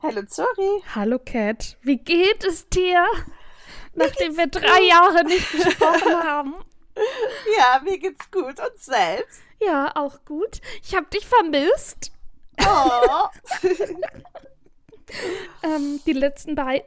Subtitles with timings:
[0.00, 0.82] Hallo Zori.
[0.94, 1.76] Hallo Cat.
[1.82, 3.04] Wie geht es dir?
[3.94, 6.54] Nachdem wir drei Jahre nicht gesprochen haben.
[7.58, 8.60] Ja, mir geht's gut.
[8.60, 9.42] Und selbst?
[9.60, 10.60] Ja, auch gut.
[10.84, 12.12] Ich habe dich vermisst.
[12.60, 13.26] Oh.
[15.64, 16.84] ähm, die letzten bei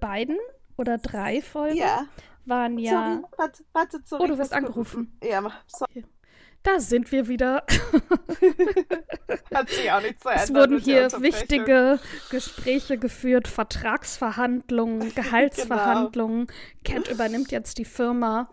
[0.00, 0.38] beiden
[0.76, 2.06] oder drei Folgen ja.
[2.46, 2.90] Waren ja.
[2.92, 4.22] Sorry, warte, warte, Zori.
[4.22, 5.18] Oh, du wirst angerufen.
[5.22, 6.04] Ja, sorry.
[6.62, 7.62] Da sind wir wieder.
[9.54, 16.48] Hat sich auch nicht zu Es wurden hier wichtige Gespräche geführt, Vertragsverhandlungen, Gehaltsverhandlungen.
[16.82, 18.48] Cat übernimmt jetzt die Firma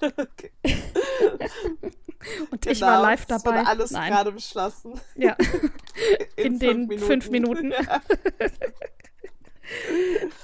[0.00, 0.52] Okay.
[2.50, 3.58] und ich Genau, war live das dabei.
[3.60, 5.00] wurde alles gerade beschlossen.
[5.16, 5.36] Ja.
[6.36, 7.72] In den fünf Minuten.
[7.72, 8.00] Ja.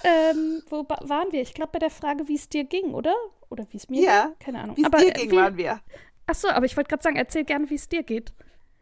[0.02, 1.41] Ähm, wo waren wir?
[1.42, 3.15] Ich glaube bei der Frage, wie es dir ging, oder?
[3.51, 4.34] Oder wie es mir Ja, ging?
[4.38, 4.77] Keine Ahnung.
[4.77, 5.80] Wie es aber dir ging, wie, waren wir.
[6.27, 8.32] Achso, aber ich wollte gerade sagen, erzähl gerne, wie es dir geht.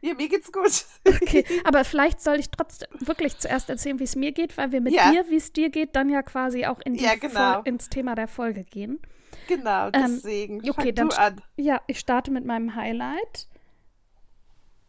[0.01, 0.85] Ja, mir geht's gut.
[1.07, 4.81] Okay, aber vielleicht soll ich trotzdem wirklich zuerst erzählen, wie es mir geht, weil wir
[4.81, 5.11] mit Ja.
[5.11, 7.63] dir, wie es dir geht, dann ja quasi auch in Ja, genau.
[7.63, 8.99] Ins Thema der Folge gehen.
[9.47, 10.63] genau, deswegen.
[10.65, 11.41] Ähm, okay, dann du an.
[11.57, 13.47] Ja, ich starte mit meinem Highlight.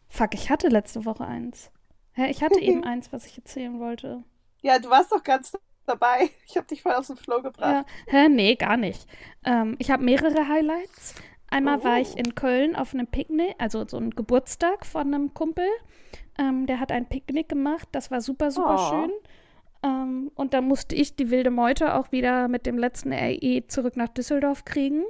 [0.08, 1.70] Fuck, ich hatte letzte Woche eins.
[2.12, 4.24] Hä, ich hatte eben eins, was ich erzählen wollte.
[4.64, 5.52] Ja, du warst doch ganz
[5.86, 6.30] dabei.
[6.48, 7.86] Ich habe dich voll aus dem Flow gebracht.
[7.86, 8.20] Ja.
[8.22, 9.06] Hä, nee, gar nicht.
[9.44, 11.14] Ähm, ich habe mehrere Highlights.
[11.50, 12.18] Einmal war ich Oh.
[12.18, 15.66] in Köln auf einem Picknick, also so ein Geburtstag von einem Kumpel.
[16.38, 17.86] Ähm, der hat ein Picknick gemacht.
[17.92, 18.90] Das war super, super Oh.
[18.90, 19.10] schön.
[19.84, 23.96] Ähm, und dann musste ich die wilde Meute auch wieder mit dem letzten RE zurück
[23.98, 25.04] nach Düsseldorf kriegen.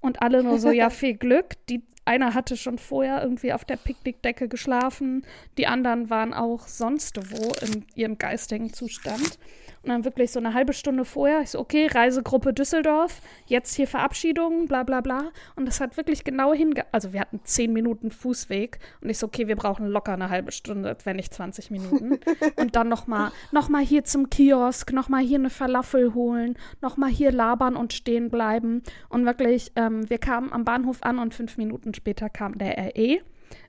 [0.00, 1.54] Und alle nur so, ja, viel Glück.
[1.68, 5.26] Die einer hatte schon vorher irgendwie auf der Picknickdecke geschlafen.
[5.58, 9.38] Die anderen waren auch sonst wo in ihrem geistigen Zustand.
[9.82, 13.86] Und dann wirklich so eine halbe Stunde vorher, ich so, okay, Reisegruppe Düsseldorf, jetzt hier
[13.86, 15.30] Verabschiedung, bla bla bla.
[15.56, 16.84] Und das hat wirklich genau hinge...
[16.92, 20.52] Also wir hatten zehn Minuten Fußweg und ich so, okay, wir brauchen locker eine halbe
[20.52, 22.18] Stunde, wenn nicht 20 Minuten.
[22.56, 27.32] und dann nochmal noch mal hier zum Kiosk, nochmal hier eine Falafel holen, nochmal hier
[27.32, 28.82] labern und stehen bleiben.
[29.08, 33.20] Und wirklich, ähm, wir kamen am Bahnhof an und fünf Minuten später kam der RE.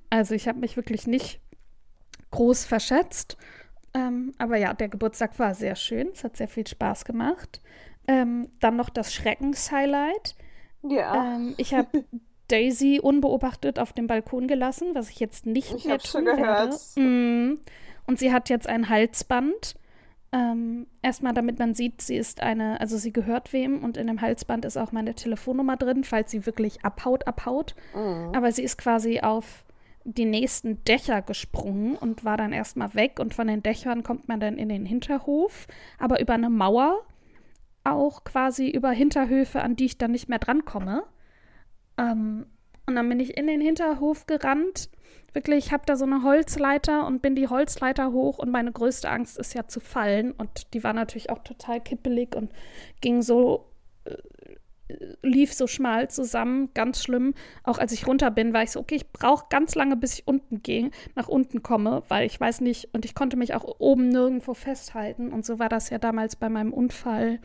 [0.09, 1.39] Also ich habe mich wirklich nicht
[2.31, 3.37] groß verschätzt.
[3.99, 6.09] Ähm, aber ja, der Geburtstag war sehr schön.
[6.13, 7.61] Es hat sehr viel Spaß gemacht.
[8.07, 10.35] Ähm, dann noch das Schreckens-Highlight.
[10.83, 11.35] Ja.
[11.35, 12.05] Ähm, ich habe
[12.47, 16.71] Daisy unbeobachtet auf dem Balkon gelassen, was ich jetzt nicht Ich mehr schon tun gehört.
[16.95, 17.01] werde.
[17.01, 17.59] Mm.
[18.07, 19.75] Und sie hat jetzt ein Halsband.
[20.31, 24.21] Ähm, erstmal, damit man sieht, sie ist eine, also sie gehört wem und in dem
[24.21, 27.75] Halsband ist auch meine Telefonnummer drin, falls sie wirklich abhaut, abhaut.
[27.95, 28.31] Mhm.
[28.35, 29.65] Aber sie ist quasi auf
[30.03, 33.19] die nächsten Dächer gesprungen und war dann erstmal weg.
[33.19, 35.67] Und von den Dächern kommt man dann in den Hinterhof,
[35.97, 37.01] aber über eine Mauer,
[37.83, 41.03] auch quasi über Hinterhöfe, an die ich dann nicht mehr drankomme.
[41.97, 42.45] Ähm,
[42.85, 44.89] und dann bin ich in den Hinterhof gerannt.
[45.33, 49.09] Wirklich, ich habe da so eine Holzleiter und bin die Holzleiter hoch und meine größte
[49.09, 50.31] Angst ist ja zu fallen.
[50.31, 52.51] Und die war natürlich auch total kippelig und
[52.99, 53.69] ging so
[55.21, 57.33] lief so schmal zusammen, ganz schlimm.
[57.63, 60.27] Auch als ich runter bin, war ich so, okay, ich brauche ganz lange, bis ich
[60.27, 64.09] unten gehe, nach unten komme, weil ich weiß nicht, und ich konnte mich auch oben
[64.09, 65.31] nirgendwo festhalten.
[65.31, 67.39] Und so war das ja damals bei meinem Unfall,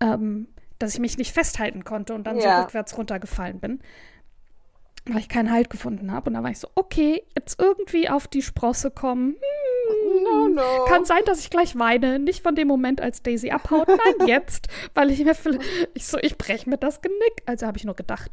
[0.00, 2.56] ähm, dass ich mich nicht festhalten konnte und dann Ja.
[2.56, 3.80] so rückwärts runtergefallen bin.
[5.08, 6.30] Weil ich keinen Halt gefunden habe.
[6.30, 9.36] Und da war ich so, okay, jetzt irgendwie auf die Sprosse kommen.
[9.36, 10.84] Hm, No, no.
[10.86, 12.18] kann sein, dass ich gleich weine.
[12.18, 13.88] Nicht von dem Moment, als Daisy abhaut.
[13.88, 14.68] Nein, jetzt.
[14.94, 15.62] Weil ich mir vielleicht,
[15.94, 17.42] ich so, ich breche mir das Genick.
[17.46, 18.30] Also habe ich nur gedacht.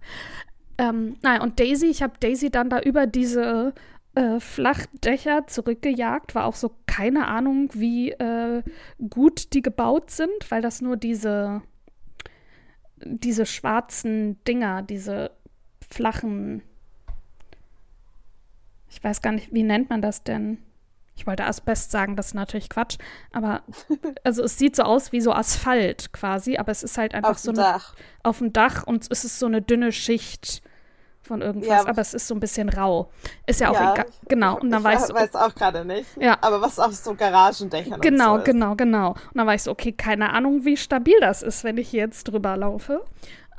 [0.77, 3.73] Ähm, nein, und Daisy, ich habe Daisy dann da über diese
[4.15, 6.35] äh, Flachdächer zurückgejagt.
[6.35, 8.63] War auch so keine Ahnung, wie äh,
[9.09, 11.61] gut die gebaut sind, weil das nur diese,
[12.97, 15.31] diese schwarzen Dinger, diese
[15.89, 16.61] flachen,
[18.89, 20.59] ich weiß gar nicht, wie nennt man das denn?
[21.15, 22.97] Ich wollte Asbest sagen, das ist natürlich Quatsch,
[23.31, 23.61] aber
[24.23, 27.39] also es sieht so aus wie so Asphalt quasi, aber es ist halt einfach Auf
[27.39, 27.95] so dem eine, Dach.
[28.23, 30.61] auf dem Dach und es ist so eine dünne Schicht
[31.21, 31.87] von irgendwas, Ja.
[31.87, 33.09] aber es ist so ein bisschen rau.
[33.45, 34.05] Ist ja auch Ja, egal.
[34.27, 36.07] Genau, und dann ich war ich weiß auch gerade nicht.
[36.19, 36.37] Ja.
[36.41, 38.45] Aber was auf so Garagendächern Genau, und so ist.
[38.45, 39.09] genau, genau.
[39.11, 42.01] Und dann war ich so, okay, keine Ahnung, wie stabil das ist, wenn ich hier
[42.01, 43.05] jetzt drüber laufe.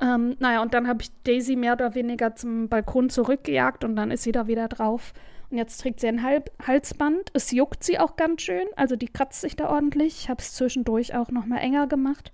[0.03, 4.11] Ähm, naja, und dann habe ich Daisy mehr oder weniger zum Balkon zurückgejagt und dann
[4.11, 5.13] ist sie da wieder drauf.
[5.57, 7.31] Jetzt trägt sie ein Halb Halsband.
[7.33, 10.21] Es juckt sie auch ganz schön, also die kratzt sich da ordentlich.
[10.23, 12.33] Ich habe es zwischendurch auch noch mal enger gemacht,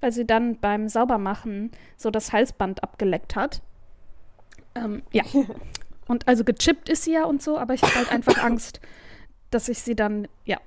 [0.00, 3.62] weil sie dann beim Saubermachen so das Halsband abgeleckt hat.
[4.74, 5.24] Ähm, ja.
[6.08, 8.80] Und also gechippt ist sie ja und so, aber ich habe halt einfach Angst,
[9.50, 10.58] dass ich sie dann, ja.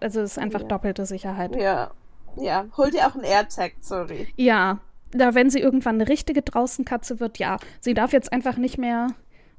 [0.00, 0.68] Also es ist einfach Ja.
[0.68, 1.56] doppelte Sicherheit.
[1.56, 1.90] Ja.
[2.36, 2.66] Ja.
[2.76, 4.28] Hol dir auch einen AirTag, sorry.
[4.36, 4.78] Ja,
[5.10, 9.08] da wenn sie irgendwann eine richtige Draußenkatze wird, ja, sie darf jetzt einfach nicht mehr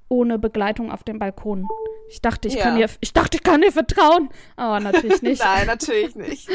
[0.09, 1.67] ohne Begleitung auf dem Balkon.
[2.09, 2.63] Ich dachte, ich Ja.
[2.65, 5.41] kann ihr, ich dachte, ich kann ihr vertrauen, aber natürlich nicht.
[5.43, 6.47] Nein, natürlich nicht.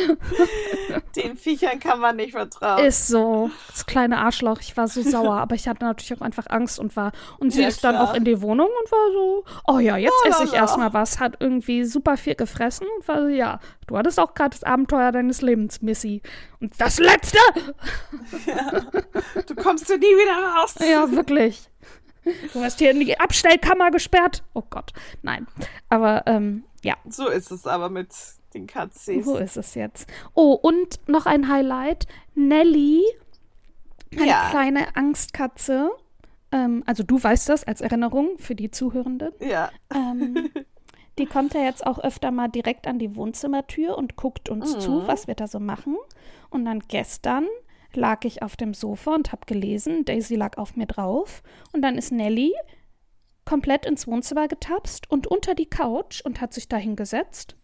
[1.17, 2.85] Den Viechern kann man nicht vertrauen.
[2.85, 4.59] Ist so, das kleine Arschloch.
[4.61, 7.11] Ich war so sauer, aber ich hatte natürlich auch einfach Angst und war.
[7.41, 8.11] Und sie Ja, ist dann klar.
[8.11, 11.19] auch in die Wohnung und war so, oh ja, jetzt Oh, esse ich erstmal was.
[11.19, 13.59] Hat irgendwie super viel gefressen und war so, ja,
[13.89, 16.23] du hattest auch gerade das Abenteuer deines Lebens, Missy.
[16.61, 17.39] Und das letzte!
[19.47, 20.75] Du kommst hier nie wieder raus.
[20.81, 21.69] Ja, wirklich.
[22.52, 24.42] Du wirst hier in die Abstellkammer gesperrt.
[24.54, 24.92] Oh Gott,
[25.22, 25.46] nein.
[25.88, 28.08] Aber ähm, ja, So ist es aber mit
[28.54, 29.25] den Katzis.
[29.26, 30.08] so ist es jetzt.
[30.34, 32.06] Oh, und noch ein Highlight.
[32.34, 33.02] Nelly,
[34.16, 34.48] eine Ja.
[34.50, 35.90] kleine Angstkatze.
[36.52, 39.32] Ähm, also du weißt das als Erinnerung für die Zuhörenden.
[39.40, 39.70] Ja.
[39.94, 40.50] Ähm,
[41.19, 44.80] die kommt ja jetzt auch öfter mal direkt an die Wohnzimmertür und guckt uns Mhm.
[44.80, 45.96] zu, was wir da so machen.
[46.48, 47.46] Und dann gestern
[47.99, 50.05] lag ich auf dem Sofa und habe gelesen.
[50.05, 51.43] Daisy lag auf mir drauf.
[51.73, 52.55] Und dann ist Nelly
[53.45, 57.56] komplett ins Wohnzimmer getapst und unter die Couch und hat sich da hingesetzt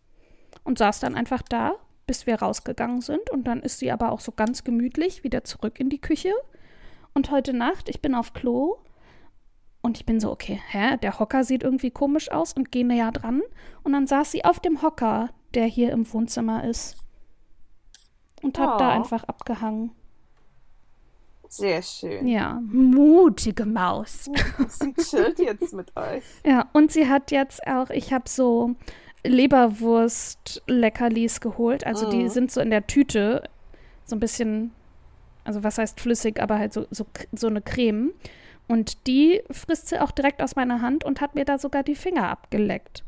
[0.65, 1.75] und saß dann einfach da,
[2.07, 3.31] bis wir rausgegangen sind.
[3.31, 6.33] Und dann ist sie aber auch so ganz gemütlich wieder zurück in die Küche.
[7.13, 8.79] Und heute Nacht, ich bin auf Klo
[9.83, 13.13] und ich bin so, okay, hä, der Hocker sieht irgendwie komisch aus und gehe näher
[13.13, 13.43] dran.
[13.83, 16.97] Und dann saß sie auf dem Hocker, der hier im Wohnzimmer ist.
[18.43, 18.81] Und da Oh.
[18.83, 19.93] einfach abgehangen.
[21.49, 22.26] Sehr schön.
[22.26, 24.29] Ja, mutige Maus.
[24.69, 26.25] Sie chillt jetzt mit euch.
[26.44, 28.75] Ja, und sie hat jetzt auch, ich habe so
[29.25, 31.87] Leberwurst-Leckerlis geholt.
[31.87, 32.29] Also die Mhm.
[32.29, 33.44] sind so in der Tüte,
[34.05, 34.73] so ein bisschen,
[35.44, 38.12] also was heißt flüssig, aber halt so, so, so eine Creme.
[38.67, 41.94] Und die frisst sie auch direkt aus meiner Hand und hat mir da sogar die
[41.94, 43.05] Finger abgeleckt.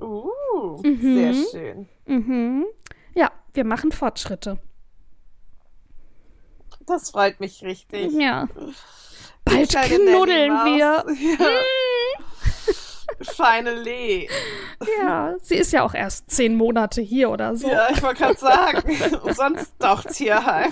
[0.00, 0.28] Uh,
[0.82, 1.14] Mhm.
[1.14, 1.88] sehr schön.
[2.06, 2.64] Mhm.
[3.14, 4.58] Ja, wir machen Fortschritte.
[6.90, 8.12] Das freut mich richtig.
[8.12, 8.48] Ja.
[9.44, 11.04] Bald knuddeln wir.
[11.38, 11.46] Ja.
[13.22, 14.28] Finally.
[14.98, 17.68] Ja, sie ist ja auch erst zehn Monate hier oder so.
[17.68, 18.96] Ja, ich wollte gerade sagen.
[19.34, 20.70] Sonst doch Tierheim.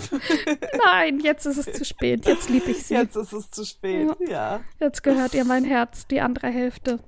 [0.85, 2.25] Nein, jetzt ist es zu spät.
[2.26, 2.94] Jetzt liebe ich sie.
[2.94, 4.11] Jetzt ist es zu spät.
[4.26, 4.61] Ja.
[4.81, 7.00] Jetzt gehört ihr mein Herz, die andere Hälfte.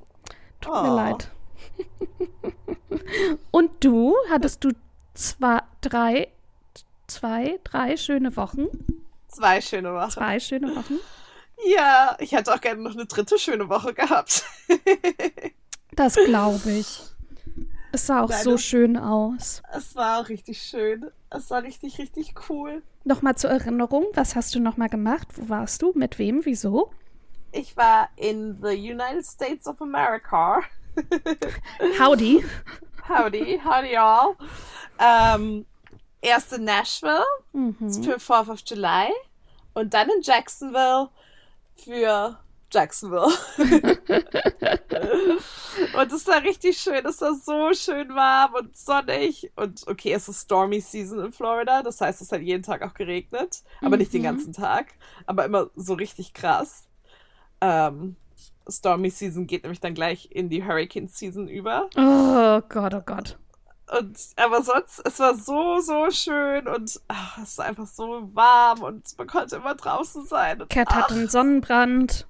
[0.61, 0.97] Tut mir Oh.
[0.97, 1.31] leid.
[3.51, 4.71] Und du, hattest du
[5.15, 6.29] zwei, drei,
[7.07, 8.67] zwei, drei schöne Wochen?
[9.31, 10.11] Zwei schöne Wochen.
[10.11, 10.99] Zwei schöne Wochen?
[11.67, 14.45] Ja, ich hätte auch gerne noch eine dritte schöne Woche gehabt.
[15.97, 17.03] Das glaube ich.
[17.93, 19.61] Es sah auch Deine- so schön aus.
[19.73, 21.11] Es war auch richtig schön.
[21.31, 22.83] Es war richtig, richtig cool.
[23.05, 25.27] Nochmal zur Erinnerung, was hast du nochmal gemacht?
[25.35, 25.93] Wo warst du?
[25.97, 26.45] Mit wem?
[26.45, 26.93] Wieso?
[27.53, 30.61] Ich war in the United States of America.
[31.99, 32.45] Howdy.
[33.09, 34.37] Howdy, howdy all.
[34.99, 35.67] Ähm,
[36.21, 38.03] erst in Nashville Mhm.
[38.05, 39.09] für 4th of July
[39.75, 41.09] und dann in Jacksonville
[41.77, 42.39] für
[42.73, 43.33] Jacksonville.
[45.99, 49.51] und es war richtig schön, es war so schön warm und sonnig.
[49.57, 52.95] Und okay, es ist Stormy Season in Florida, das heißt, es hat jeden Tag auch
[52.95, 54.25] geregnet, aber nicht den Mhm.
[54.27, 54.95] ganzen Tag,
[55.27, 56.85] aber immer so richtig krass.
[57.61, 58.17] Ähm,
[58.69, 61.89] Stormy Season geht nämlich dann gleich in die Hurricane Season über.
[61.97, 63.37] Oh Gott, oh Gott.
[63.99, 68.83] Und aber sonst, es war so, so schön und ach, es war einfach so warm
[68.83, 70.63] und man konnte immer draußen sein.
[70.63, 72.27] Und, Cat ach, hat einen Sonnenbrand.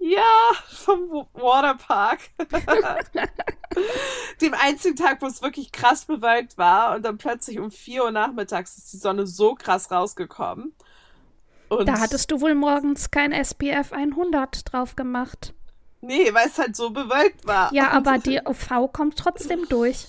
[0.00, 0.22] ja,
[0.68, 2.18] vom Wa- Waterpark.
[4.40, 8.10] Dem einzigen Tag, wo es wirklich krass bewölkt war und dann plötzlich um 4 Uhr
[8.10, 10.72] nachmittags ist die Sonne so krass rausgekommen.
[11.68, 15.52] Und Da hattest du wohl morgens kein SPF 100 drauf gemacht.
[16.00, 17.72] Nee, weil es halt so bewölkt war.
[17.74, 20.06] Ja, aber die UV kommt trotzdem durch.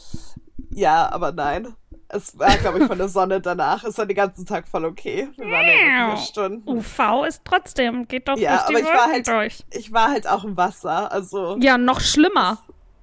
[0.69, 1.75] Ja, aber nein.
[2.11, 3.83] Es war, glaube ich, von der Sonne danach.
[3.83, 5.29] Es war den ganzen Tag voll okay.
[5.38, 6.67] Wir waren ja Stunden.
[6.67, 9.63] UV ist trotzdem, geht doch Ja, durch die aber ich war halt- durch.
[9.71, 12.57] Ich war halt auch im Wasser, also Ja, noch schlimmer.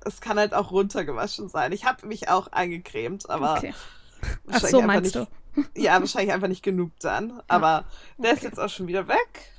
[0.05, 1.71] es kann halt auch runtergewaschen sein.
[1.73, 3.75] Ich habe mich auch eingecremt, aber Okay.
[4.23, 5.29] Ach wahrscheinlich so, einfach meinst nicht,
[5.75, 5.81] du?
[5.81, 7.41] Ja, wahrscheinlich einfach nicht genug dann.
[7.47, 7.85] Aber
[8.19, 9.53] der ist jetzt auch schon wieder weg.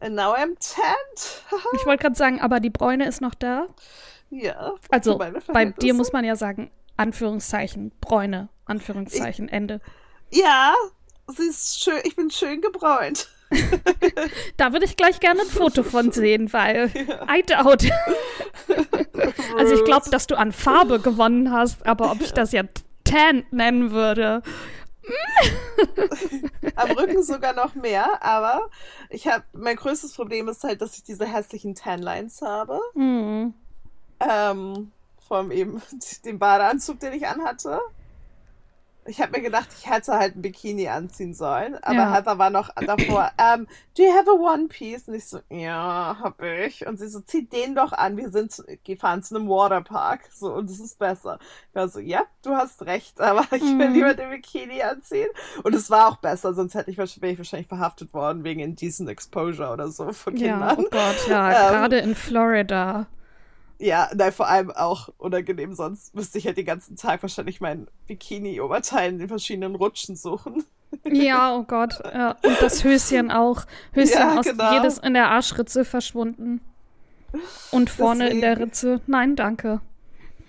[0.00, 1.42] And now I'm tent.
[1.74, 3.66] Ich wollte gerade sagen, aber die Bräune ist noch da.
[4.30, 4.72] ja.
[4.90, 6.70] Also bei dir muss man ja sagen,
[7.00, 9.80] Anführungszeichen, Bräune, Anführungszeichen, Ende.
[10.30, 10.74] Ja,
[11.28, 11.98] sie ist schön.
[12.04, 13.28] Ich bin schön gebräunt.
[14.56, 16.90] Da würde ich gleich gerne ein Foto von sehen, weil
[17.28, 17.84] I doubt.
[19.56, 23.44] Also ich glaube, dass du an Farbe gewonnen hast, aber ob ich das jetzt Tan
[23.50, 24.42] nennen würde.
[26.76, 28.70] Am Rücken sogar noch mehr, aber
[29.08, 32.80] ich habe mein größtes Problem ist halt, dass ich diese hässlichen Tanlines habe.
[32.94, 33.54] Hm.
[34.20, 34.92] Ähm,
[35.30, 35.80] vom eben
[36.24, 37.78] dem Badeanzug, den ich anhatte.
[39.06, 42.12] ich habe mir gedacht, ich hätte halt ein Bikini anziehen sollen, aber Ja.
[42.12, 45.06] Heather war noch davor, ähm, do you have a One Piece?
[45.08, 46.84] Und ich so, ja, hab ich.
[46.86, 50.68] Und sie so, zieh den doch an, wir sind, gefahren zu einem Waterpark, so, und
[50.68, 51.38] es ist besser.
[51.70, 53.94] Ich war so, ja, du hast recht, aber ich will Mhm.
[53.94, 55.28] lieber den Bikini anziehen.
[55.64, 58.60] Und es war auch besser, sonst hätte ich, wahrscheinlich- wäre ich wahrscheinlich verhaftet worden wegen
[58.60, 60.76] Indecent Exposure oder so von Ja, Kindern.
[60.78, 63.06] oh Gott, ja, Ähm, gerade in Florida.
[63.80, 67.88] Ja, nein, vor allem auch unangenehm, sonst müsste ich ja den ganzen Tag wahrscheinlich mein
[68.06, 70.64] Bikini-Oberteil in den verschiedenen Rutschen suchen.
[71.04, 71.98] Ja, oh Gott.
[72.04, 72.32] Ja.
[72.42, 73.64] Und das Höschen auch.
[73.92, 74.74] Höschen Ja, aus genau.
[74.74, 76.60] jedes in der Arschritze verschwunden.
[77.70, 78.70] Und vorne in der Deswegen.
[78.70, 79.00] Ritze.
[79.06, 79.80] Nein, danke.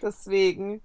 [0.01, 0.81] Deswegen,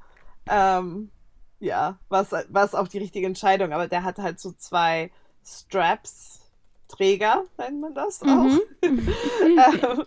[0.49, 1.11] ähm,
[1.59, 2.27] ja, war
[2.65, 5.11] es auch die richtige Entscheidung, aber der hat halt so zwei
[5.45, 6.43] Straps.
[6.89, 8.27] Träger nennt man das auch.
[8.27, 8.61] Mhm.
[9.43, 10.05] Ähm,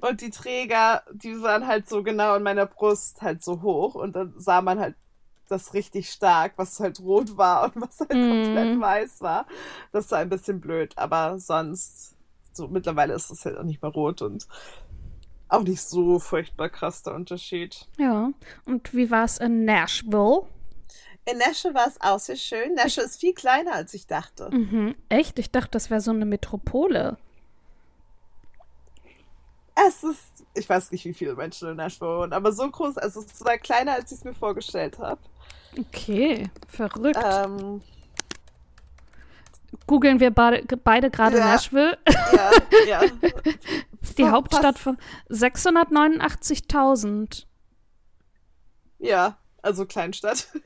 [0.00, 4.14] und die Träger, die waren halt so genau in meiner Brust halt so hoch und
[4.16, 4.94] dann sah man halt
[5.48, 8.28] das richtig stark, was halt rot war und was halt Mhm.
[8.44, 9.46] komplett weiß war.
[9.92, 12.16] Das war ein bisschen blöd, aber sonst,
[12.52, 14.46] so mittlerweile ist es halt auch nicht mehr rot und
[15.48, 17.86] auch nicht so furchtbar krass der Unterschied.
[17.98, 18.30] Ja.
[18.64, 20.42] Und wie war es in Nashville?
[21.30, 22.74] In Nashville war es auch sehr schön.
[22.74, 24.50] Nashville ist viel kleiner, als ich dachte.
[24.50, 24.96] Mhm.
[25.08, 25.38] Echt?
[25.38, 27.18] Ich dachte, das wäre so eine Metropole.
[29.86, 33.20] Es ist, ich weiß nicht, wie viele Menschen in Nashville wohnen, aber so groß, also
[33.20, 35.20] es war kleiner, als ich es mir vorgestellt habe.
[35.78, 37.18] Okay, verrückt.
[37.22, 37.82] Ähm,
[39.86, 41.44] Googeln wir beide, beide gerade Ja.
[41.46, 41.98] Nashville.
[42.32, 42.50] ja,
[42.86, 43.02] ja.
[44.00, 44.96] Ist die Fa- Hauptstadt von
[45.28, 47.44] 689.000.
[48.98, 50.48] Ja, also Kleinstadt.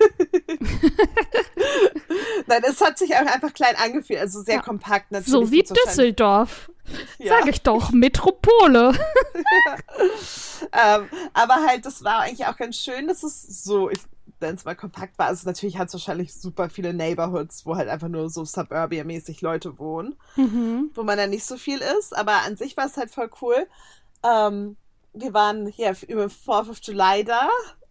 [2.47, 4.62] Nein, es hat sich auch einfach klein angefühlt, also sehr Ja.
[4.62, 5.30] kompakt natürlich.
[5.33, 6.71] So wie Düsseldorf.
[7.19, 7.38] Ja.
[7.38, 8.92] Sag ich doch, Metropole.
[10.73, 13.99] Ähm, aber halt, das war eigentlich auch ganz schön, dass es so, ich
[14.40, 15.26] nenne es mal kompakt war.
[15.28, 19.78] Also natürlich hat es wahrscheinlich super viele Neighborhoods, wo halt einfach nur so Suburbia-mäßig Leute
[19.78, 20.90] wohnen, Mhm.
[20.95, 22.14] wo man dann nicht so viel ist.
[22.14, 23.66] Aber an sich war es halt voll cool.
[24.23, 24.76] Ähm,
[25.14, 27.49] wir waren hier über 4th of July da.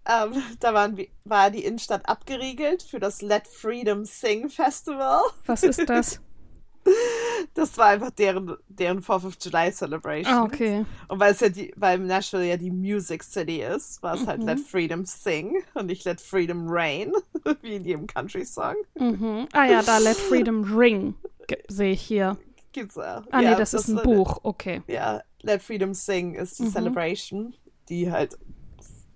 [0.10, 5.22] Ähm, da waren, war die Innenstadt abgeriegelt für das Let Freedom Sing Festival.
[5.46, 6.20] Was ist das?
[7.54, 10.34] Das war einfach deren, deren 4th of July Celebration.
[10.34, 10.86] Ah, okay.
[11.08, 14.40] Und weil es ja die, weil Nashville ja die Music City ist, war es halt
[14.42, 14.48] Mhm.
[14.48, 17.12] Let Freedom Sing und nicht Let Freedom Rain,
[17.62, 18.76] wie in jedem Country-Song.
[18.98, 19.48] Mhm.
[19.52, 21.14] Ah ja, da Let Freedom Ring
[21.68, 22.38] sehe ich hier.
[22.72, 23.24] Gibt's auch.
[23.30, 24.40] Ah ja, nee, das, ist ein Buch.
[24.44, 24.82] Okay.
[24.88, 26.72] Ja, Let Freedom Sing ist die Mhm.
[26.72, 27.54] Celebration,
[27.90, 28.38] die halt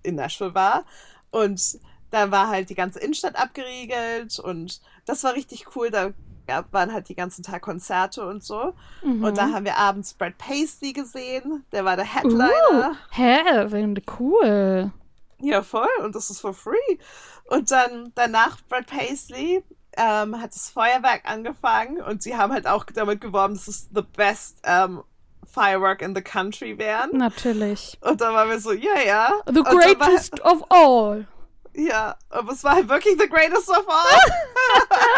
[0.03, 0.86] in Nashville war.
[1.31, 1.79] Und
[2.12, 5.89] dann war halt die ganze Innenstadt abgeriegelt und das war richtig cool.
[5.89, 6.12] Da
[6.45, 8.74] gab, waren halt die ganzen Tag Konzerte und so.
[9.03, 9.24] Mhm.
[9.24, 11.65] Und da haben wir abends Brad Paisley gesehen.
[11.72, 12.91] Der war der Headliner.
[12.91, 14.91] Uh, hä, cool.
[15.39, 15.89] Ja, voll.
[16.03, 16.98] Und das ist for free.
[17.45, 19.63] Und dann danach Brad Paisley
[19.98, 24.01] ähm, hat das Feuerwerk angefangen und sie haben halt auch damit geworben, dass es the
[24.01, 25.03] best ähm,
[25.53, 27.12] firework in the country wären.
[27.17, 27.98] Natürlich.
[28.01, 29.33] Und dann waren wir so, ja, ja.
[29.45, 31.27] The Und dann war- greatest of all.
[31.74, 34.31] ja, aber es war halt wirklich the greatest of all.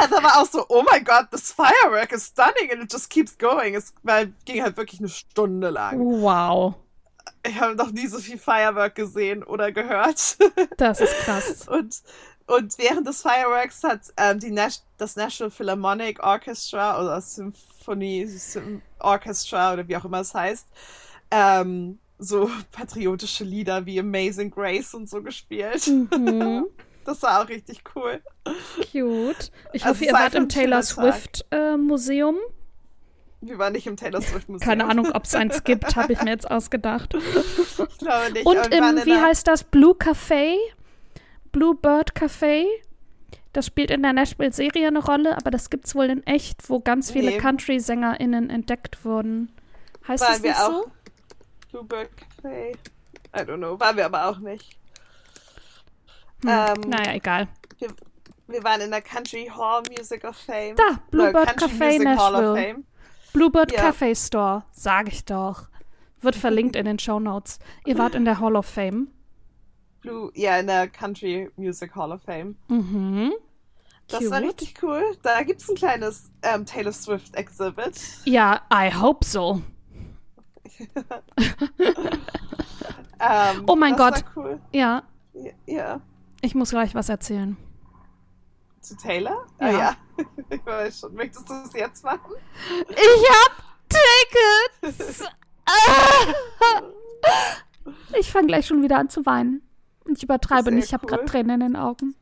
[0.00, 3.36] Also war auch so, oh my god, this firework is stunning and it just keeps
[3.36, 3.74] going.
[3.74, 5.98] Es war, ging halt wirklich eine Stunde lang.
[5.98, 6.74] Wow.
[7.46, 10.38] Ich habe noch nie so viel Firework gesehen oder gehört.
[10.78, 11.68] Das ist krass.
[11.68, 12.00] Und,
[12.50, 18.82] und während des Fireworks hat ähm, die Nas das National Philharmonic Orchestra oder Symphonie Sym
[18.98, 20.66] Orchestra oder wie auch immer es heißt,
[21.30, 25.86] ähm, so patriotische Lieder wie Amazing Grace und so gespielt.
[25.86, 26.66] Mhm.
[27.02, 28.20] Das war auch richtig cool.
[28.92, 29.50] Cute.
[29.72, 30.82] Ich Also hoffe, ihr war wart im Taylor.
[30.82, 32.36] Swift äh, Museum.
[33.40, 34.68] Wir waren nicht im Taylor Swift Museum.
[34.68, 37.14] Keine Ahnung, ob es eins gibt, habe ich mir jetzt ausgedacht.
[37.14, 38.44] Ich glaube nicht.
[38.44, 40.56] Und im, wie heißt das, Blue Café?
[41.52, 42.64] Blue Bird Café?
[43.52, 47.10] Das spielt in der Nashville-Serie eine Rolle, aber das gibt's wohl in echt, wo ganz
[47.10, 47.38] viele Nee.
[47.38, 49.50] Country-SängerInnen entdeckt wurden.
[50.06, 50.70] Heißt Waren das wir nicht auch?
[50.70, 50.90] so?
[51.72, 52.10] Bluebird
[52.42, 52.72] Café.
[53.36, 53.78] I don't know.
[53.80, 54.78] Waren wir aber auch nicht.
[56.42, 56.48] Hm.
[56.50, 57.48] Ähm, naja, egal.
[58.46, 60.74] Wir waren in der Country Hall Music of Fame.
[60.76, 62.84] Da, Bluebird Café Music Nashville.
[63.32, 63.90] Bluebird Ja.
[63.90, 65.68] Café Store, sag ich doch.
[66.20, 67.60] Wird verlinkt in den Shownotes.
[67.86, 69.08] Ihr wart in der Hall of Fame.
[70.00, 72.56] Blue, ja, in der Country Music Hall of Fame.
[72.68, 73.32] Mhm.
[74.08, 74.50] Das war Cute.
[74.50, 75.02] richtig cool.
[75.22, 78.00] Da gibt es ein kleines ähm, Taylor Swift Exhibit.
[78.24, 79.62] Ja, I hope so.
[83.22, 84.24] Ähm, Oh mein das Gott.
[84.36, 84.60] War cool.
[84.72, 85.02] Ja,
[85.34, 86.00] Ja, ja.
[86.40, 87.56] ich muss gleich was erzählen.
[88.80, 89.46] Zu Taylor?
[89.60, 89.66] Ja.
[89.66, 89.96] Ah, ja.
[90.50, 91.14] ich weiß schon.
[91.14, 92.32] Möchtest du es jetzt machen?
[92.88, 95.24] Ich hab Tickets!
[95.66, 96.82] Ah!
[98.18, 99.62] ich fange gleich schon wieder an zu weinen.
[100.08, 101.10] Ich übertreibe nicht, ich habe cool.
[101.16, 102.14] gerade Tränen in den Augen.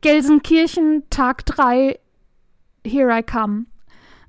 [0.00, 1.98] Gelsenkirchen, Tag 3,
[2.86, 3.66] Here I Come.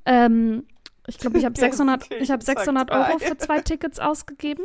[0.06, 0.66] Ähm,
[1.06, 4.64] ich glaube, ich habe 600, ich hab 600 Euro für zwei Tickets ausgegeben.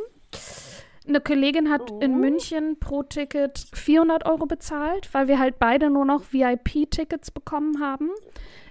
[1.07, 1.99] Eine Kollegin hat Oh.
[2.01, 7.81] in München pro Ticket 400 Euro bezahlt, weil wir halt beide nur noch VIP-Tickets bekommen
[7.81, 8.11] haben.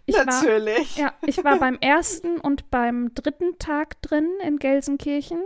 [0.06, 0.96] Ich war, Natürlich.
[0.98, 5.42] ja, ich war beim ersten und beim dritten Tag drin in Gelsenkirchen.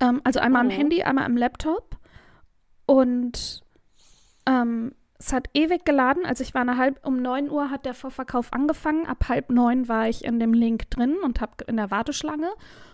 [0.00, 0.72] Ähm, also einmal am Oh.
[0.72, 1.95] Handy, einmal am Laptop.
[2.86, 3.62] Und
[4.46, 6.24] ähm, es hat ewig geladen.
[6.24, 9.06] Also ich war eine halb, um 9 Uhr hat der Vorverkauf angefangen.
[9.06, 12.48] Ab halb neun war ich in dem Link drin und habe in der Warteschlange.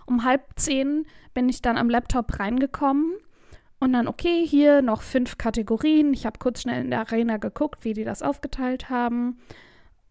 [0.06, 3.12] Um halb zehn bin ich dann am Laptop reingekommen.
[3.80, 6.14] Und dann, okay, hier noch fünf Kategorien.
[6.14, 9.38] Ich habe kurz schnell in der Arena geguckt, wie die das aufgeteilt haben.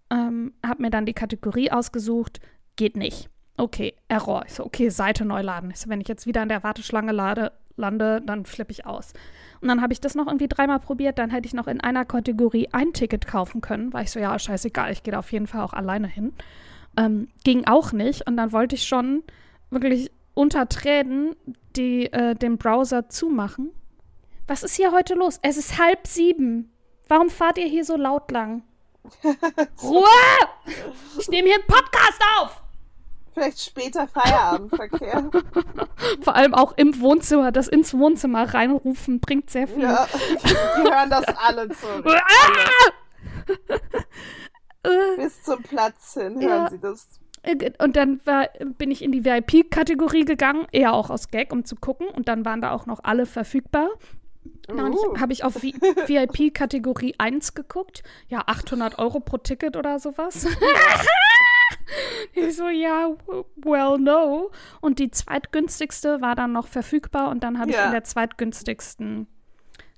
[0.09, 2.41] Ähm, habe mir dann die Kategorie ausgesucht.
[2.75, 3.29] Geht nicht.
[3.55, 4.43] Okay, Error.
[4.45, 5.71] Ich so, okay, Seite neu laden.
[5.71, 9.13] Ich so, wenn ich jetzt wieder in der Warteschlange lade, lande, dann flippe ich aus.
[9.61, 11.19] Und dann habe ich das noch irgendwie dreimal probiert.
[11.19, 13.93] Dann hätte ich noch in einer Kategorie ein Ticket kaufen können.
[13.93, 16.33] War ich so, ja, scheißegal, ich gehe da auf jeden Fall auch alleine hin.
[16.97, 18.27] Ähm, ging auch nicht.
[18.27, 19.23] Und dann wollte ich schon
[19.69, 21.35] wirklich unter Tränen
[21.75, 23.71] die, äh, den Browser zumachen.
[24.47, 25.39] Was ist hier heute los?
[25.43, 26.71] Es ist halb sieben.
[27.07, 28.63] Warum fahrt ihr hier so laut lang?
[29.83, 30.05] Ruhe!
[31.19, 32.60] Ich nehme hier einen Podcast auf!
[33.33, 35.29] Vielleicht später Feierabendverkehr.
[36.21, 37.51] Vor allem auch im Wohnzimmer.
[37.51, 39.83] Das ins Wohnzimmer reinrufen bringt sehr viel.
[39.83, 40.07] ja.
[40.43, 41.87] Wir hören das alle zu.
[42.05, 43.47] Ah!
[44.83, 46.69] Äh, Bis zum Platz hin hören Ja.
[46.69, 47.07] sie das.
[47.79, 51.75] Und dann war, bin ich in die VIP-Kategorie gegangen, eher auch aus Gag, um zu
[51.75, 52.07] gucken.
[52.07, 53.89] Und dann waren da auch noch alle verfügbar.
[54.67, 55.19] Dann Uh.
[55.19, 55.73] habe ich auf Vi-
[56.07, 58.03] VIP-Kategorie 1 geguckt.
[58.27, 60.45] Ja, 800 Euro pro Ticket oder sowas.
[62.33, 63.09] ich so, ja,
[63.57, 64.51] well, no.
[64.81, 67.29] Und die zweitgünstigste war dann noch verfügbar.
[67.29, 67.85] Und dann habe ich Ja.
[67.85, 69.27] in der zweitgünstigsten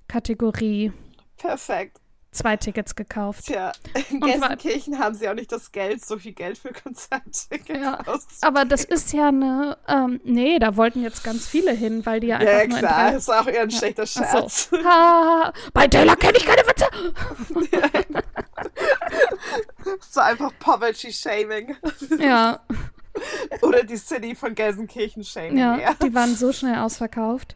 [0.08, 0.92] Kategorie
[1.38, 1.98] Perfekt.
[2.30, 3.46] zwei Tickets gekauft.
[3.46, 3.72] Tja,
[4.10, 7.98] in Und Gelsenkirchen haben sie auch nicht das Geld, so viel Geld für Konzerttickets Ja.
[8.42, 12.28] Aber das ist ja eine, ähm, nee, da wollten jetzt ganz viele hin, weil die
[12.28, 14.68] ja einfach Ja, nur in klar, drei ist auch eher ein schlechter Ach Scherz.
[14.70, 14.76] so.
[14.84, 16.86] Ha, bei Taylor kenne ich keine Witze.
[20.00, 21.76] so einfach Poverty-Shaming.
[22.18, 22.60] Ja,
[23.62, 25.56] Oder die City von Gelsenkirchen-Shaming.
[25.58, 25.94] ja, Ja.
[25.94, 27.54] die waren so schnell ausverkauft.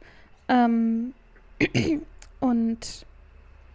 [0.49, 1.15] Ähm,
[2.41, 3.07] und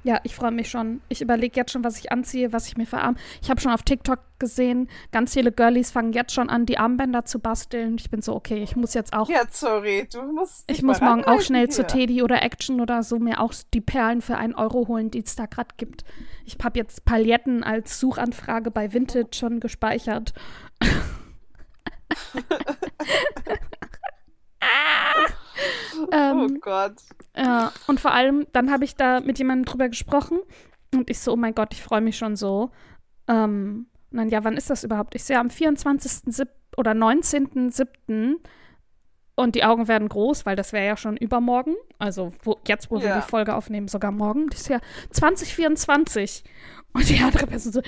[0.04, 1.02] ja, ich freue mich schon.
[1.08, 3.16] Ich überlege jetzt schon, was ich anziehe, was ich mir verarm.
[3.42, 7.24] Ich habe schon auf TikTok gesehen, ganz viele Girlies fangen jetzt schon an, die Armbänder
[7.24, 7.96] zu basteln.
[7.98, 10.70] Ich bin so, okay, ich muss jetzt auch Ja, sorry, du musst.
[10.70, 11.70] Ich muss morgen auch schnell hier.
[11.74, 15.24] zu Teddy oder Action oder so mir auch die Perlen für einen Euro holen, die
[15.24, 16.04] es da gerade gibt.
[16.46, 20.34] Ich habe jetzt Pailletten als Suchanfrage bei Vintage schon gespeichert.
[20.84, 20.88] Oh
[26.12, 26.94] ähm, Gott.
[27.36, 30.40] ja, und vor allem, dann habe ich da mit jemandem drüber gesprochen
[30.94, 32.72] und ich so, oh mein Gott, ich freue mich schon so.
[33.28, 35.16] Ähm, und dann, ja, wann ist das überhaupt?
[35.16, 36.46] Ich sehe am 24.
[36.78, 38.36] oder 19.07.
[39.36, 41.74] Und die Augen werden groß, weil das wäre ja schon übermorgen.
[41.98, 43.16] Also wo, jetzt, wo wir Ja.
[43.20, 44.48] die Folge aufnehmen, sogar morgen.
[44.50, 46.44] Das ist ja 2024.
[46.94, 47.82] Und die andere Person so,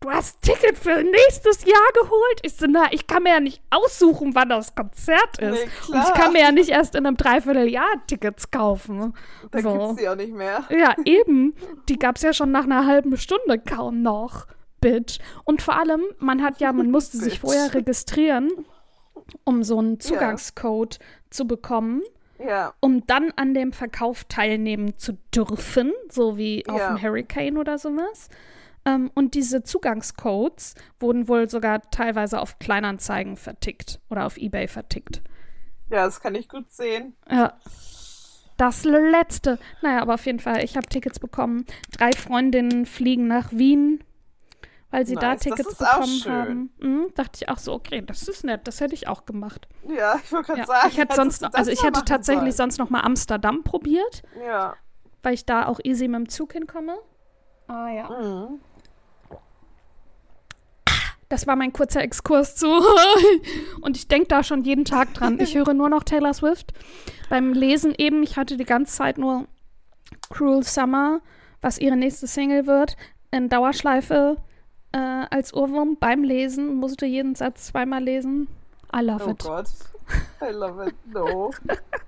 [0.00, 2.40] du hast Ticket für nächstes Jahr geholt?
[2.42, 5.64] Ich so, na, ich kann mir ja nicht aussuchen, wann das Konzert ist.
[5.88, 9.14] Nee, Und ich kann mir ja nicht erst in einem Dreivierteljahr Tickets kaufen.
[9.50, 9.72] Da so.
[9.72, 10.64] gibt's die auch nicht mehr.
[10.70, 11.54] Ja, eben.
[11.88, 14.46] Die gab's ja schon nach einer halben Stunde kaum noch.
[14.80, 15.18] Bitch.
[15.44, 18.50] Und vor allem, man hat ja, man musste sich vorher registrieren,
[19.44, 20.98] um so einen Zugangscode
[21.30, 22.02] zu bekommen,
[22.38, 22.72] Ja.
[22.80, 26.88] um dann an dem Verkauf teilnehmen zu dürfen, so wie auf Ja.
[26.94, 28.28] dem Hurricane oder sowas.
[28.88, 35.20] Ähm, und diese Zugangscodes wurden wohl sogar teilweise auf Kleinanzeigen vertickt oder auf Ebay vertickt.
[35.90, 37.14] Ja, das kann ich gut sehen.
[37.30, 37.54] Ja.
[38.56, 39.58] Das letzte.
[39.82, 41.64] Naja, aber auf jeden Fall, ich habe Tickets bekommen.
[41.96, 44.02] Drei Freundinnen fliegen nach Wien,
[44.90, 46.32] weil sie da Nice, das Tickets ist auch bekommen schön.
[46.32, 46.70] haben.
[46.80, 49.68] Mhm, dachte ich auch so, okay, das ist nett, das hätte ich auch gemacht.
[49.86, 50.66] Ja, ich wollte gerade Ja.
[50.66, 50.88] sagen.
[50.90, 52.70] ich hätte sonst noch, also ich hätte tatsächlich sollen.
[52.70, 54.74] sonst noch mal Amsterdam probiert, Ja.
[55.22, 56.96] weil ich da auch easy mit dem Zug hinkomme.
[57.68, 58.08] Ah ja.
[58.10, 58.60] Mhm.
[61.28, 62.66] Das war mein kurzer Exkurs zu.
[63.82, 65.38] Und ich denke da schon jeden Tag dran.
[65.40, 66.72] Ich höre nur noch Taylor Swift.
[67.28, 69.46] Beim Lesen eben, ich hatte die ganze Zeit nur
[70.30, 71.20] Cruel Summer,
[71.60, 72.96] was ihre nächste Single wird,
[73.30, 74.38] in Dauerschleife
[74.92, 76.76] äh, als Ohrwurm beim Lesen.
[76.76, 78.48] Musste jeden Satz zweimal lesen.
[78.94, 79.38] I love Oh it.
[79.40, 79.66] Gott.
[80.40, 80.94] I love it.
[81.12, 81.50] No.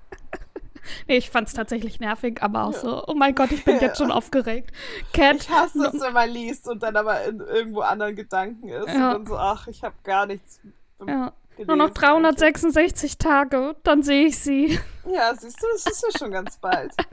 [1.07, 3.81] Nee, ich fand es tatsächlich nervig, aber auch so, oh mein Gott, ich bin Ja.
[3.81, 4.71] jetzt schon aufgeregt.
[5.13, 8.87] Cat, Ich hasse es, wenn man liest und dann aber in irgendwo anderen Gedanken ist.
[8.87, 8.93] Ja.
[9.09, 10.59] Und dann so, ach, ich habe gar nichts
[11.05, 11.33] ja.
[11.55, 11.67] gelesen.
[11.67, 14.79] nur noch 366 Tage, dann sehe ich sie.
[15.11, 16.93] Ja, siehst du, das ist ja schon ganz bald.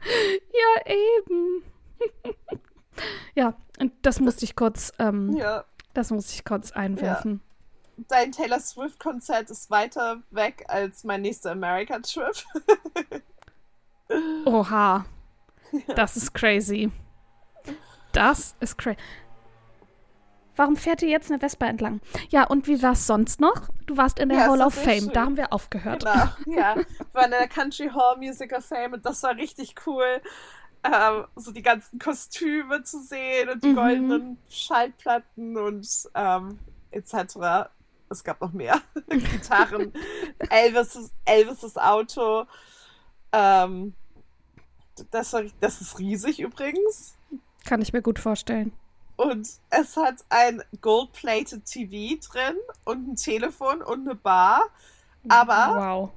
[0.87, 1.63] Ja, eben.
[3.37, 5.65] Ja, und das musste ich kurz, ähm, Ja.
[5.95, 7.41] das musste ich kurz einwerfen.
[8.09, 12.35] Dein Taylor Swift-Konzert ist weiter weg als mein nächster America-Trip.
[14.45, 15.05] Oha.
[15.95, 16.91] Das ist crazy.
[18.13, 18.97] Das ist crazy.
[20.57, 22.01] Warum fährt ihr jetzt eine Vespa entlang?
[22.31, 23.69] Ja, und wie war es sonst noch?
[23.87, 25.03] Du warst in der Ja, Hall war of Fame.
[25.05, 25.13] schön.
[25.13, 26.01] Da haben wir aufgehört.
[26.05, 26.25] Genau,
[26.59, 26.75] ja.
[26.77, 30.21] Wir waren in der Country Hall Music of Fame und das war richtig cool.
[30.83, 33.75] Ähm, so die ganzen Kostüme zu sehen und die Mhm.
[33.77, 36.59] goldenen Schallplatten und ähm,
[36.91, 37.69] etc.
[38.11, 38.81] Es gab noch mehr.
[39.09, 39.93] Gitarren,
[40.51, 42.47] Elvis, Elvis' Auto.
[43.33, 43.95] Ähm,
[45.11, 47.17] das, das ist riesig übrigens.
[47.65, 48.73] Kann ich mir gut vorstellen.
[49.17, 54.63] Und es hat ein Gold-Plated TV drin und ein Telefon und eine Bar.
[55.29, 56.11] Aber Wow.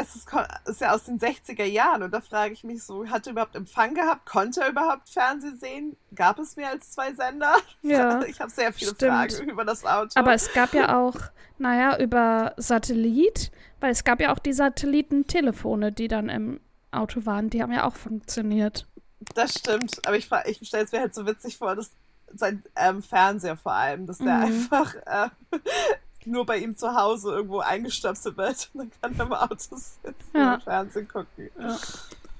[0.00, 0.28] Es ist,
[0.66, 3.56] ist ja aus den 60er Jahren und da frage ich mich so, hat er überhaupt
[3.56, 4.26] Empfang gehabt?
[4.26, 5.96] Konnte er überhaupt Fernsehen sehen?
[6.14, 7.54] Gab es mehr als zwei Sender?
[7.82, 9.12] Ja, Ich habe sehr viele stimmt.
[9.12, 10.10] Fragen über das Auto.
[10.14, 11.16] Aber es gab ja auch,
[11.58, 17.50] naja, über Satellit, weil es gab ja auch die Satellitentelefone, die dann im Auto waren.
[17.50, 18.86] Die haben ja auch funktioniert.
[19.34, 20.06] das stimmt.
[20.06, 21.90] Aber ich, ich stelle es mir halt so witzig vor, dass
[22.34, 24.42] sein ähm, Fernseher vor allem, dass der Mhm.
[24.44, 25.28] einfach äh,
[26.26, 30.14] nur bei ihm zu Hause irgendwo eingestöpselt wird und dann kann er im Auto sitzen
[30.34, 30.54] Ja.
[30.54, 31.50] und Fernsehen gucken.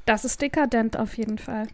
[0.04, 1.68] Das ist dekadent auf jeden Fall.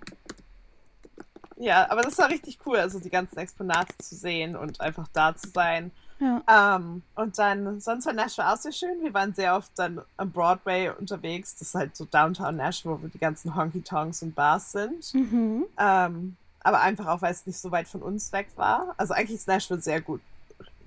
[1.57, 5.37] Ja, aber das war richtig cool, also die ganzen Exponate zu sehen und einfach da
[5.37, 5.93] zu sein.
[6.19, 6.77] Ja.
[6.77, 9.03] Ähm, und dann, sonst war Nashville auch sehr schön.
[9.03, 11.55] Wir waren sehr oft dann am Broadway unterwegs.
[11.57, 15.13] Das ist halt so Downtown Nashville, wo die ganzen Honky-Tonks und Bars sind.
[15.15, 15.65] Mhm.
[15.79, 18.95] Ähm, aber einfach auch, weil es nicht so weit von uns weg war.
[18.97, 20.21] Also eigentlich ist Nashville sehr gut.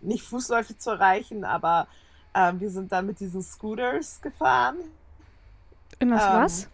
[0.05, 1.87] Nicht fußläufig zu erreichen, aber
[2.33, 4.75] ähm, wir sind dann mit diesen Scooters gefahren.
[5.99, 6.67] In das Ähm, was?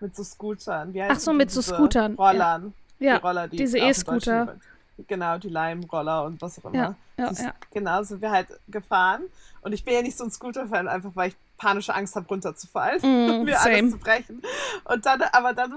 [0.00, 0.94] Mit so Scootern.
[0.94, 2.14] Wie Ach so, mit so Scootern.
[2.14, 2.72] Rollern.
[2.98, 4.56] Ja, die Roller, die diese E-Scooter.
[5.06, 6.74] Genau, die Leimroller und was auch immer.
[6.76, 7.52] Ja, ja, Die- ja.
[7.72, 9.22] Genau, sind wir halt gefahren.
[9.62, 13.00] Und ich bin ja nicht so ein Scooter-Fan, einfach weil ich panische Angst habe, runterzufallen
[13.02, 13.90] Mm, und mir alles same.
[13.90, 14.42] zu brechen.
[14.84, 15.72] Und dann, aber dann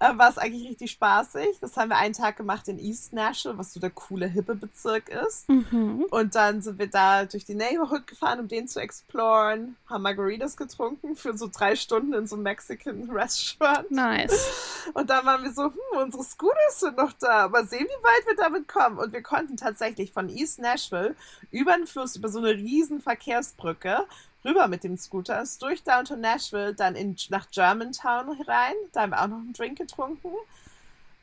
[0.00, 1.58] äh, war es eigentlich richtig spaßig.
[1.60, 5.08] Das haben wir einen Tag gemacht in East Nashville, was so der coole, hippe Bezirk
[5.10, 5.48] ist.
[5.48, 6.06] Mhm.
[6.10, 10.56] Und dann sind wir da durch die Neighborhood gefahren, um den zu exploren, haben Margaritas
[10.56, 13.90] getrunken für so drei Stunden in so einem Mexican Restaurant.
[13.90, 14.86] Nice.
[14.94, 17.48] Und dann waren wir so, hm, unsere Scooters sind noch da.
[17.48, 18.98] Mal sehen, wie weit wir damit kommen.
[18.98, 21.14] Und wir konnten tatsächlich von East Nashville
[21.50, 24.06] über den Fluss, über so eine riesen Verkehrsbrücke,
[24.44, 28.74] rüber mit dem Scooter, ist durch Downtown Nashville, dann in, nach Germantown rein.
[28.92, 30.30] Da haben wir auch noch einen Drink getrunken.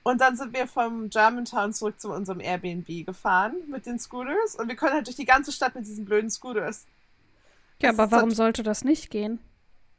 [0.04, 4.56] Und dann sind wir vom Germantown zurück zu unserem Airbnb gefahren mit den Scooters.
[4.56, 6.86] Und wir konnten halt durch die ganze Stadt mit diesen blöden Scooters.
[7.82, 9.40] Ja, Das aber warum halt- sollte das nicht gehen?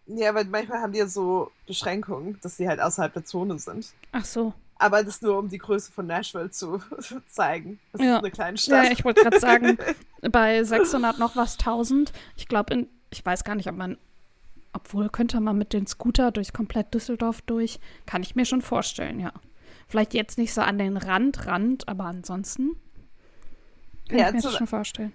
[0.07, 3.93] Ja, weil manchmal haben die ja so Beschränkungen, dass sie halt außerhalb der Zone sind.
[4.13, 4.55] Ach so.
[4.79, 6.81] Aber das nur, um die Größe von Nashville zu
[7.29, 7.79] zeigen.
[7.93, 8.15] Das Ja.
[8.15, 8.85] ist eine kleine Stadt.
[8.87, 9.77] Ja, ich wollte gerade sagen,
[10.33, 12.13] bei 600 noch was 1000.
[12.37, 13.99] Ich glaube, in, ich weiß gar nicht, ob man,
[14.73, 19.21] obwohl könnte man mit den Scooter durch komplett Düsseldorf durch, kann ich mir schon vorstellen,
[19.21, 19.33] ja.
[19.89, 22.77] Vielleicht jetzt nicht so an den Rand, Rand, aber ansonsten
[24.09, 25.13] kann Ja, ich mir das schon vorstellen.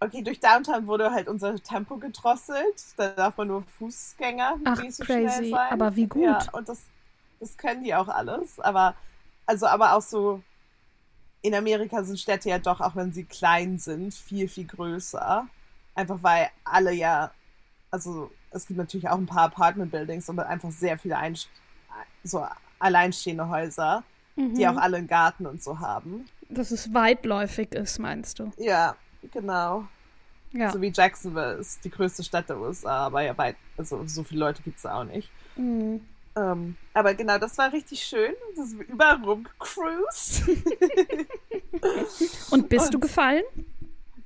[0.00, 2.84] Okay, durch Downtown wurde halt unser Tempo gedrosselt.
[2.96, 5.36] Da darf man nur Fußgänger Ach, nicht so crazy.
[5.36, 5.72] schnell sein.
[5.72, 6.22] Aber wie gut.
[6.22, 6.82] Ja, und das,
[7.40, 8.60] das können die auch alles.
[8.60, 8.94] Aber,
[9.46, 10.42] also, aber auch so,
[11.42, 15.48] in Amerika sind Städte ja doch, auch wenn sie klein sind, viel, viel größer.
[15.94, 17.30] Einfach weil alle ja,
[17.90, 21.48] also es gibt natürlich auch ein paar Apartment-Buildings, aber einfach sehr viele Einst
[22.22, 22.46] so
[22.78, 24.02] alleinstehende Häuser,
[24.36, 24.78] die auch Mhm.
[24.78, 26.26] alle einen Garten und so haben.
[26.48, 28.52] Dass es weitläufig ist, meinst du?
[28.58, 28.96] Ja,
[29.32, 29.86] genau.
[30.52, 30.70] Ja.
[30.70, 34.40] So wie Jacksonville ist die größte Stadt der USA, aber ja weit, also so viele
[34.40, 35.30] Leute gibt es auch nicht.
[35.56, 36.00] Mhm.
[36.36, 38.32] Ähm, aber genau, das war richtig schön.
[38.56, 40.42] Das ist überall rumgecruised.
[42.50, 43.42] Und bist du Und- gefallen?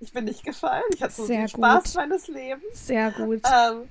[0.01, 0.85] Ich bin nicht gefallen.
[0.95, 1.95] Ich hatte so Sehr den Spaß gut.
[1.95, 2.87] meines Lebens.
[2.87, 3.43] Sehr gut.
[3.47, 3.89] Ähm,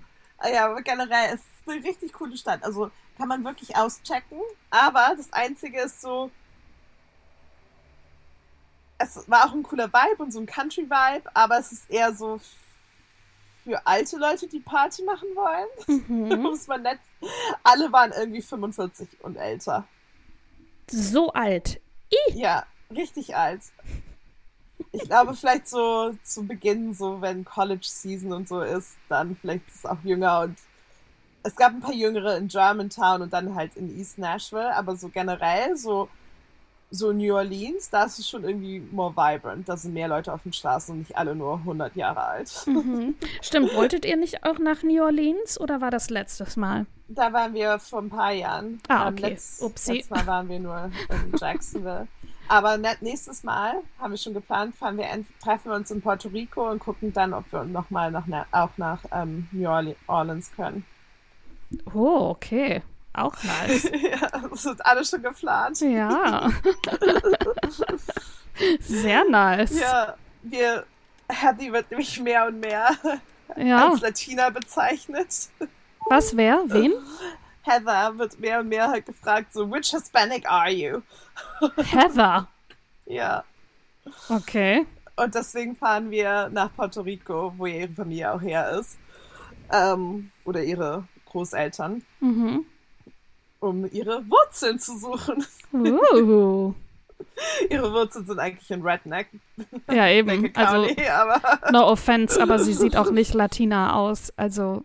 [0.53, 2.63] ja, aber generell es ist eine richtig coole Stadt.
[2.63, 4.39] Also kann man wirklich auschecken.
[4.69, 6.31] Aber das Einzige ist so,
[8.99, 12.39] es war auch ein cooler Vibe und so ein Country-Vibe, aber es ist eher so
[13.63, 16.03] für alte Leute, die Party machen wollen.
[16.07, 16.41] Mhm.
[16.41, 16.99] Muss man nett.
[17.63, 19.85] Alle waren irgendwie 45 und älter.
[20.89, 21.81] So alt.
[22.33, 23.61] Ja, richtig alt.
[25.01, 29.67] Ich glaube, vielleicht so zu Beginn, so wenn College Season und so ist, dann vielleicht
[29.67, 30.57] ist es auch jünger und
[31.43, 35.07] es gab ein paar Jüngere in Germantown und dann halt in East Nashville, aber so
[35.09, 36.09] generell, so
[36.89, 39.67] so New Orleans, da ist es schon irgendwie more vibrant.
[39.67, 42.49] Da sind mehr Leute auf den Straßen und nicht alle nur 100 Jahre alt.
[42.65, 43.15] Mhm.
[43.41, 46.85] Stimmt, wolltet ihr nicht auch nach New Orleans oder war das letztes Mal?
[47.09, 48.81] Da waren wir vor ein paar Jahren.
[48.87, 49.29] Ah, Ähm, okay.
[49.31, 49.93] letzt, Upsi.
[49.95, 52.07] letztes Mal waren wir nur in Jacksonville.
[52.49, 55.05] Aber nächstes Mal haben wir schon geplant, fahren wir
[55.43, 58.69] treffen wir uns in Puerto Rico und gucken dann, ob wir nochmal nach, na- auch
[58.77, 60.85] nach ähm, New Orle- Orleans können.
[61.93, 62.81] Oh, okay.
[63.13, 63.83] Auch nice.
[64.11, 65.79] ja, das ist alles schon geplant.
[65.81, 66.47] Ja.
[68.79, 69.79] Sehr nice.
[69.79, 70.85] Ja, wir,
[71.31, 72.89] Hattie wird nämlich mehr und mehr
[73.55, 73.89] Ja.
[73.89, 75.49] als Latina bezeichnet.
[76.09, 76.63] Was, wer?
[76.67, 76.93] Wen?
[77.63, 81.01] Heather wird mehr und mehr halt gefragt, so, which Hispanic are you?
[81.91, 82.47] Heather.
[83.05, 83.43] Ja.
[84.29, 84.85] Okay.
[85.15, 88.97] Und deswegen fahren wir nach Puerto Rico, wo ihre Familie auch her ist.
[89.71, 92.65] Ähm, oder ihre Großeltern, Mhm.
[93.59, 95.45] um ihre Wurzeln zu suchen.
[95.73, 96.73] Uh.
[97.69, 99.27] ihre Wurzeln sind eigentlich in Redneck,
[99.91, 100.29] Ja, eben.
[100.29, 104.31] Lincoln Also, County, aber no offense, aber sie sieht auch nicht Latina aus.
[104.37, 104.83] Also,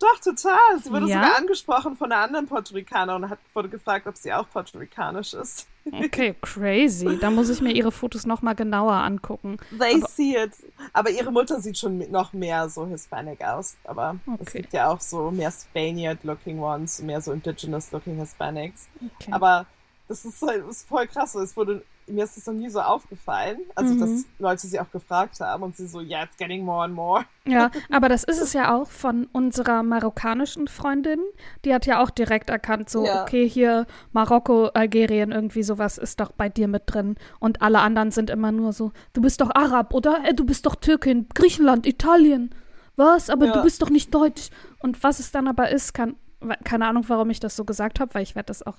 [0.00, 0.58] doch, total.
[0.82, 1.22] Sie wurde Ja?
[1.22, 4.78] sogar angesprochen von einer anderen Puerto Ricanerin und hat, wurde gefragt, ob sie auch Puerto
[4.78, 5.66] Ricanisch ist.
[5.92, 7.18] okay, crazy.
[7.20, 9.58] Da muss ich mir ihre Fotos nochmal genauer angucken.
[9.78, 10.52] They Aber- see it.
[10.92, 13.76] Aber ihre Mutter sieht schon noch mehr so Hispanic aus.
[13.84, 14.62] Aber es Okay.
[14.62, 18.88] gibt ja auch so mehr Spaniard-looking ones, mehr so indigenous-looking Hispanics.
[19.20, 19.32] Okay.
[19.32, 19.66] Aber
[20.08, 21.34] das ist, das ist voll krass.
[21.34, 23.58] Es wurde, mir ist das noch nie so aufgefallen.
[23.74, 24.00] Also, Mhm.
[24.00, 27.24] dass Leute sie auch gefragt haben und sie so, yeah, it's getting more and more.
[27.46, 31.20] Ja, aber das ist es ja auch von unserer marokkanischen Freundin.
[31.64, 33.22] Die hat ja auch direkt erkannt, so, Ja.
[33.22, 37.16] okay, hier Marokko, Algerien, irgendwie sowas ist doch bei dir mit drin.
[37.38, 40.24] Und alle anderen sind immer nur so, du bist doch Arab, oder?
[40.24, 42.54] Äh, du bist doch Türkin, Griechenland, Italien.
[42.96, 43.30] Was?
[43.30, 43.52] Aber Ja.
[43.52, 44.50] du bist doch nicht Deutsch.
[44.80, 46.16] Und was es dann aber ist, kann,
[46.64, 48.76] keine Ahnung, warum ich das so gesagt habe, weil ich werde das auch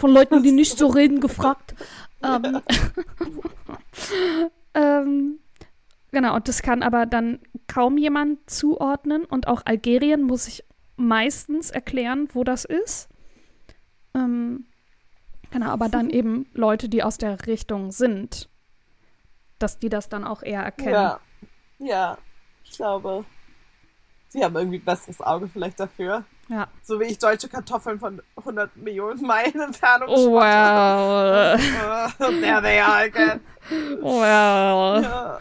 [0.00, 1.74] von Leuten, die nicht so reden, gefragt.
[2.22, 2.60] Ähm,
[4.74, 5.38] ähm,
[6.12, 9.24] genau, und das kann aber dann kaum jemand zuordnen.
[9.24, 10.62] Und auch Algerien muss ich
[10.96, 13.08] meistens erklären, wo das ist.
[14.12, 14.66] Ähm,
[15.50, 18.50] genau, aber dann eben Leute, die aus der Richtung sind,
[19.58, 20.92] dass die das dann auch eher erkennen.
[20.92, 21.20] Ja.
[21.78, 22.18] Ja,
[22.64, 23.24] ich glaube,
[24.28, 26.26] sie haben irgendwie ein besseres Auge vielleicht dafür.
[26.50, 26.66] Ja.
[26.82, 30.36] So wie ich deutsche Kartoffeln von 100 Millionen Meilen Entfernung Oh.
[30.36, 30.40] Oh,
[32.40, 33.40] there they are again.
[34.02, 35.02] Well.
[35.02, 35.40] Ja,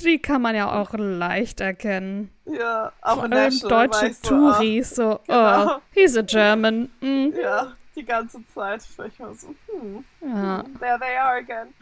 [0.00, 2.30] Die kann man ja auch leicht erkennen.
[2.44, 5.76] ja, auch Vor allem deutsche so, Touris, so, genau.
[5.76, 6.90] oh, he's a German.
[7.00, 7.28] Mm.
[7.40, 8.82] Ja, die ganze Zeit.
[8.86, 10.62] Ich war so, hm, Ja.
[10.80, 11.72] there they are again.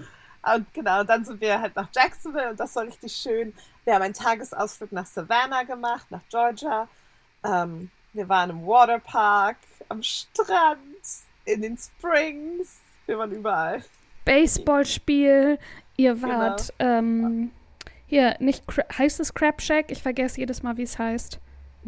[0.54, 3.52] Und genau, dann sind wir halt nach Jacksonville und das war richtig schön.
[3.84, 6.86] Wir haben einen Tagesausflug nach Savannah gemacht, nach Georgia.
[7.44, 9.56] Ähm, wir waren im Waterpark,
[9.88, 10.78] am Strand,
[11.44, 12.78] in den Springs.
[13.06, 13.82] Wir waren überall.
[14.24, 15.58] Baseballspiel.
[15.96, 16.28] Ihr Genau.
[16.28, 17.50] wart, ähm,
[18.06, 18.64] hier, nicht,
[18.98, 19.90] heißt es Crab Shack?
[19.90, 21.38] Ich vergesse jedes Mal, wie es heißt.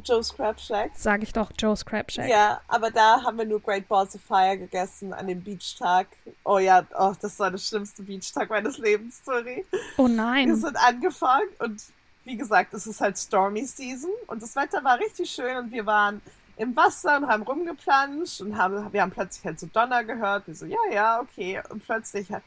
[0.03, 0.91] Joe's Crab Shack.
[0.97, 2.29] Sage ich doch, Joe's Crab Shack.
[2.29, 6.09] Ja, aber da haben wir nur Great Balls of Fire gegessen an dem Beachtag.
[6.45, 9.65] Oh ja, oh, das war der schlimmste Beachtag meines Lebens, sorry.
[9.97, 10.57] Oh Wir nein.
[10.57, 11.81] sind angefangen und
[12.25, 15.87] wie gesagt, es ist halt Stormy Season und das Wetter war richtig schön und wir
[15.87, 16.21] waren
[16.57, 20.47] im Wasser und haben rumgeplanscht und haben, wir haben plötzlich halt so Donner gehört.
[20.47, 21.61] Wir so, ja, ja, okay.
[21.69, 22.45] Und plötzlich halt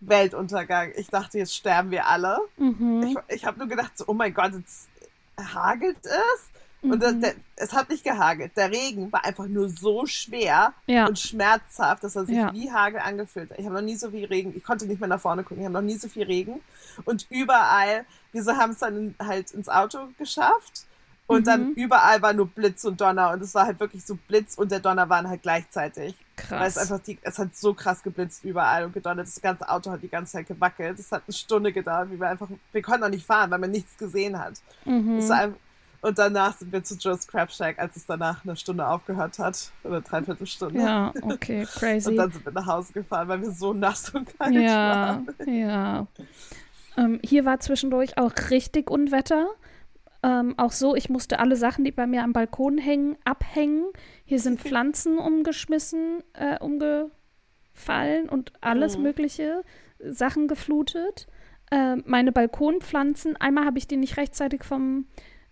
[0.00, 0.92] Weltuntergang.
[0.96, 2.38] Ich dachte, jetzt sterben wir alle.
[2.58, 3.02] Mhm.
[3.28, 4.88] Ich, ich habe nur gedacht, so, oh mein Gott, jetzt
[5.38, 6.50] hagelt es.
[6.90, 7.20] Und Mhm.
[7.20, 8.52] der, es hat nicht gehagelt.
[8.56, 11.06] Der Regen war einfach nur so schwer Ja.
[11.06, 12.52] und schmerzhaft, dass er sich Ja.
[12.52, 13.58] wie Hagel angefühlt hat.
[13.58, 15.64] Ich habe noch nie so viel Regen, ich konnte nicht mehr nach vorne gucken, ich
[15.64, 16.60] habe noch nie so viel Regen.
[17.04, 20.84] Und überall, wir so haben es dann halt ins Auto geschafft.
[21.28, 21.72] Und dann Mhm.
[21.72, 23.30] überall war nur Blitz und Donner.
[23.32, 26.14] Und es war halt wirklich so Blitz und der Donner waren halt gleichzeitig.
[26.50, 26.78] Weil es Krass.
[26.90, 29.26] einfach die, es hat so krass geblitzt überall und gedonnert.
[29.26, 31.00] Das ganze Auto hat die ganze Zeit gewackelt.
[31.00, 33.70] Es hat eine Stunde gedauert, wie wir einfach, wir konnten auch nicht fahren, weil man
[33.72, 34.54] nichts gesehen hat.
[34.84, 35.16] Mhm.
[35.18, 35.56] Es war ein-
[36.02, 39.70] und danach sind wir zu Joe's Crab Shack, als es danach eine Stunde aufgehört hat.
[39.84, 40.80] Oder dreiviertel Stunde.
[40.80, 42.14] Ja, okay, Und crazy.
[42.16, 45.28] dann sind wir nach Hause gefahren, weil wir so nass und kalt Ja, waren.
[45.46, 46.06] ja.
[46.96, 49.48] Ähm, hier war zwischendurch auch richtig Unwetter.
[50.22, 53.84] Ähm, auch so, ich musste alle Sachen, die bei mir am Balkon hängen, abhängen.
[54.24, 59.02] Hier sind Pflanzen umgeschmissen, äh, umgefallen und alles Mhm.
[59.04, 59.62] mögliche
[59.98, 61.26] Sachen geflutet.
[61.70, 65.06] Äh, meine Balkonpflanzen, einmal habe ich die nicht rechtzeitig vom,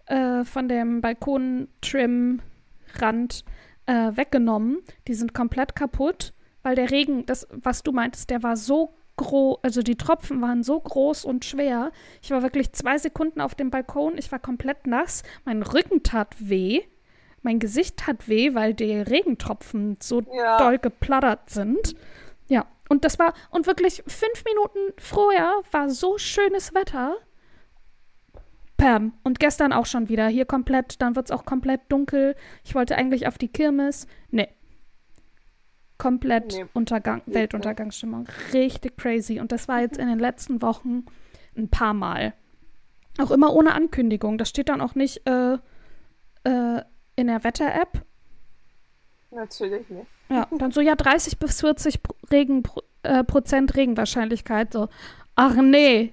[0.07, 3.45] äh, von dem Balkontrim-Rand
[3.87, 4.79] äh, weggenommen.
[5.09, 9.59] Die sind komplett kaputt, weil der Regen, das, was du meintest, der war so groß,
[9.63, 11.93] also die Tropfen waren so groß und schwer.
[12.23, 16.35] Ich war wirklich zwei Sekunden auf dem Balkon, ich war komplett nass, mein Rücken tat
[16.39, 16.83] weh.
[17.47, 20.57] mein Gesicht hat weh, weil die Regentropfen so Ja.
[20.57, 21.95] doll geplattert sind.
[22.49, 27.17] Ja, und das war, und wirklich fünf Minuten vorher war so schönes Wetter.
[28.77, 29.13] Pam.
[29.23, 30.27] Und gestern auch schon wieder.
[30.29, 32.35] Hier komplett, dann wird es auch komplett dunkel.
[32.65, 34.07] Ich wollte eigentlich auf die Kirmes.
[34.31, 34.49] Nee.
[35.97, 36.67] Komplett Nee.
[36.73, 38.27] Untergang, Nee, Weltuntergangsstimmung.
[38.53, 39.39] Richtig crazy.
[39.41, 41.05] Und das war jetzt in den letzten Wochen
[41.57, 42.35] ein paar Mal.
[43.19, 44.39] Auch immer ohne Ankündigung.
[44.39, 45.55] Das steht dann auch nicht äh,
[46.43, 46.83] äh,
[47.15, 48.05] in der Wetter-App.
[49.31, 50.07] Natürlich nicht.
[50.29, 52.65] Ja, dann so, ja, 30 bis 40 Pro- Regen,
[53.05, 54.73] äh, Prozent Regenwahrscheinlichkeit.
[54.73, 54.89] So,
[55.37, 56.13] ach nee.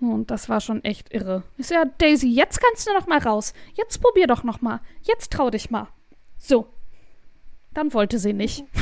[0.00, 1.42] Und das war schon echt irre.
[1.56, 3.54] Ich so, ja, Daisy, jetzt kannst du noch mal raus.
[3.74, 4.80] Jetzt probier doch noch mal.
[5.02, 5.88] Jetzt trau dich mal.
[6.36, 6.66] So.
[7.72, 8.64] Dann wollte sie nicht.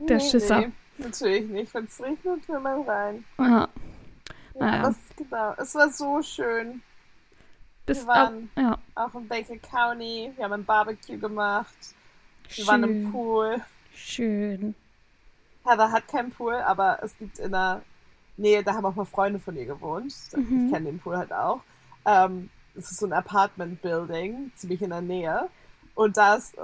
[0.00, 0.60] Der Schisser.
[0.60, 1.72] Nee, natürlich nicht.
[1.74, 3.24] Wenn es regnet, will man rein.
[3.38, 3.68] Ja,
[4.58, 4.88] Naja.
[4.90, 5.54] es, genau.
[5.56, 6.82] Es war so schön.
[7.86, 10.32] Bis, Wir waren- au- ja, Auch in Baker County.
[10.36, 11.74] Wir haben ein Barbecue gemacht.
[12.54, 13.12] Wir waren im schön.
[13.12, 13.62] Pool.
[13.94, 14.74] Schön.
[15.64, 17.82] Heather hat keinen Pool, aber es gibt in der
[18.36, 20.14] Nähe, da haben auch mal Freunde von ihr gewohnt.
[20.34, 20.66] Mhm.
[20.66, 21.60] Ich kenne den Pool halt auch.
[22.04, 25.48] Ähm, es ist so ein Apartment-Building, ziemlich in der Nähe.
[25.94, 26.54] Und da ist,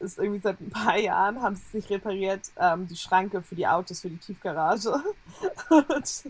[0.00, 3.66] irgendwie seit ein paar Jahren, haben sie es nicht repariert, ähm, die Schranke für die
[3.66, 4.90] Autos, für die Tiefgarage.
[5.70, 6.24] Und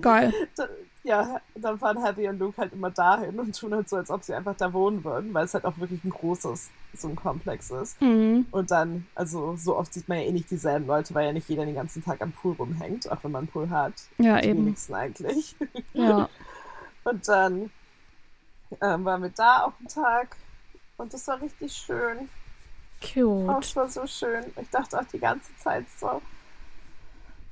[0.00, 0.32] Geil.
[1.04, 4.22] ja, dann fahren Heather und Luke halt immer dahin und tun halt so, als ob
[4.22, 7.70] sie einfach da wohnen würden, weil es halt auch wirklich ein großes, so ein Komplex
[7.70, 8.00] ist.
[8.00, 8.46] Mhm.
[8.50, 11.48] Und dann, also so oft sieht man ja eh nicht dieselben Leute, weil ja nicht
[11.48, 13.92] jeder den ganzen Tag am Pool rumhängt, auch wenn man einen Pool hat.
[14.18, 14.60] Ja, Die eben.
[14.60, 15.54] wenigsten eigentlich.
[15.92, 16.28] Ja.
[17.04, 17.70] Und dann
[18.80, 20.36] ähm, waren wir da auch einen Tag
[20.96, 22.28] und das war richtig schön.
[23.00, 23.58] Cute.
[23.60, 24.44] es war so schön.
[24.60, 26.22] Ich dachte auch die ganze Zeit so,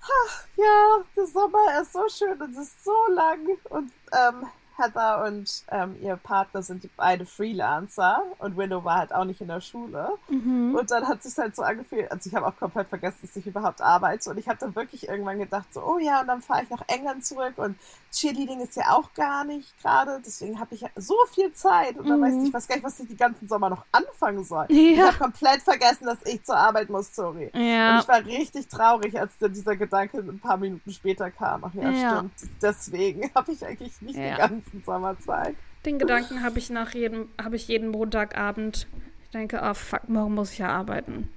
[0.03, 3.47] ach, ja, der Sommer ist so schön und es ist so lang.
[3.71, 9.25] Und ähm, Heather und ähm, ihr Partner sind beide Freelancer und Willow war halt auch
[9.25, 10.09] nicht in der Schule.
[10.29, 10.75] Mhm.
[10.75, 13.47] Und dann hat sich halt so angefühlt, also ich habe auch komplett vergessen, dass ich
[13.47, 14.31] überhaupt arbeite.
[14.31, 16.83] Und ich habe dann wirklich irgendwann gedacht, so, oh ja, und dann fahre ich nach
[16.89, 17.77] England zurück und
[18.13, 20.21] Cheerleading ist ja auch gar nicht gerade.
[20.25, 21.97] Deswegen habe ich so viel Zeit.
[21.99, 22.25] Und dann Mhm.
[22.25, 24.67] weiß ich, ich weiß gar nicht, was ich die ganzen Sommer noch anfangen soll.
[24.69, 25.07] Ich Ja.
[25.09, 27.51] habe komplett vergessen, dass ich zur Arbeit muss, sorry.
[27.55, 27.99] Und Ja.
[28.01, 31.65] ich war richtig traurig, als dann dieser Gedanke ein paar Minuten später kam.
[31.65, 32.17] Ach ja, Ja.
[32.17, 32.33] stimmt.
[32.61, 34.23] Deswegen habe ich eigentlich nicht Ja.
[34.23, 35.57] den ganzen Sommer Zeit.
[35.85, 38.87] Den Gedanken habe ich nach jedem, habe ich jeden Montagabend.
[39.25, 41.29] Ich denke, ah fuck, morgen muss ich ja arbeiten.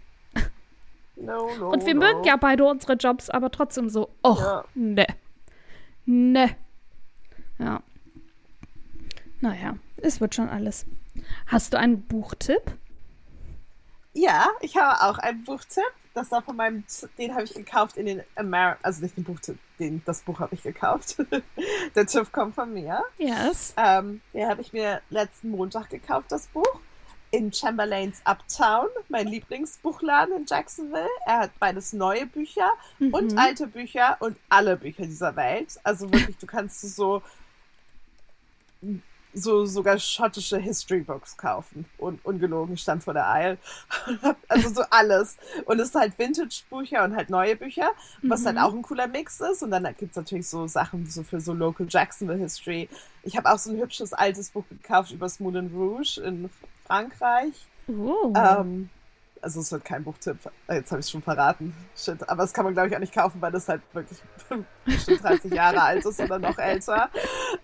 [1.15, 2.01] No, no, Und wir no.
[2.01, 4.65] mögen ja beide unsere Jobs, aber trotzdem so, och, Ja.
[4.75, 5.07] ne.
[6.05, 6.55] Ne.
[7.57, 7.81] Ja.
[9.41, 10.85] Naja, es wird schon alles.
[11.47, 12.61] Hast du einen Buchtipp?
[14.13, 15.83] Ja, ich habe auch einen Buchtipp.
[16.13, 16.83] Das war von meinem,
[17.17, 20.55] den habe ich gekauft in den Amer also nicht den Buchtipp, den, das Buch habe
[20.55, 21.17] ich gekauft.
[21.95, 23.03] Der Tipp kommt von mir.
[23.17, 23.73] Yes.
[23.77, 26.79] Ähm, den habe ich mir letzten Montag gekauft, das Buch.
[27.31, 31.09] In Chamberlains Uptown, mein Lieblingsbuchladen in Jacksonville.
[31.25, 33.37] Er hat beides neue Bücher und Mhm.
[33.37, 35.77] alte Bücher und alle Bücher dieser Welt.
[35.83, 37.21] Also wirklich, du kannst so
[39.35, 41.85] so sogar schottische History Books kaufen.
[41.97, 43.57] Und ungelogen, stand vor der Eil.
[44.47, 45.37] also so alles.
[45.65, 47.91] Und es ist halt Vintage-Bücher und halt neue Bücher,
[48.23, 48.61] was halt Mhm.
[48.63, 49.61] auch ein cooler Mix ist.
[49.61, 52.89] Und dann gibt es natürlich so Sachen so für so Local Jacksonville History.
[53.23, 56.49] Ich habe auch so ein hübsches altes Buch gekauft über das Moulin Rouge in
[56.85, 57.53] Frankreich.
[57.87, 58.33] Oh.
[58.35, 58.89] Ähm,
[59.41, 60.37] also es wird kein Buchtipp.
[60.67, 61.75] Äh, Jetzt habe ich es schon verraten.
[61.95, 62.27] Shit.
[62.27, 64.19] Aber das kann man, glaube ich, auch nicht kaufen, weil das halt wirklich
[64.85, 67.09] bestimmt 30 Jahre alt ist oder noch älter.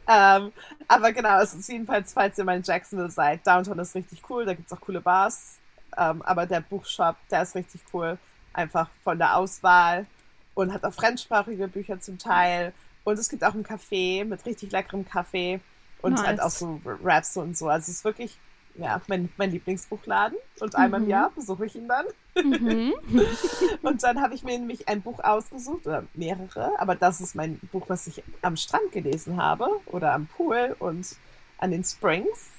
[0.08, 0.52] Ähm,
[0.88, 4.46] aber genau, es ist jedenfalls, falls ihr mal in Jacksonville seid, Downtown ist richtig cool,
[4.46, 5.58] da gibt es auch coole Bars.
[5.98, 8.18] Ähm, aber der Buchshop, der ist richtig cool.
[8.54, 10.06] Einfach von der Auswahl
[10.54, 12.74] und hat auch fremdsprachige Bücher zum Teil.
[13.04, 15.60] Und es gibt auch ein Café mit richtig leckerem Kaffee
[16.02, 16.24] und Nice.
[16.26, 17.68] halt auch so Raps und so.
[17.70, 18.38] Also es ist wirklich
[18.76, 20.38] ja, mein, mein Lieblingsbuchladen.
[20.60, 21.12] Und einmal im Mhm.
[21.12, 22.06] Jahr besuche ich ihn dann.
[22.44, 22.94] mhm.
[23.82, 27.60] Und dann habe ich mir nämlich ein Buch ausgesucht, oder mehrere, aber das ist mein
[27.72, 31.16] Buch, was ich am Strand gelesen habe oder am Pool und
[31.58, 32.50] an den Springs.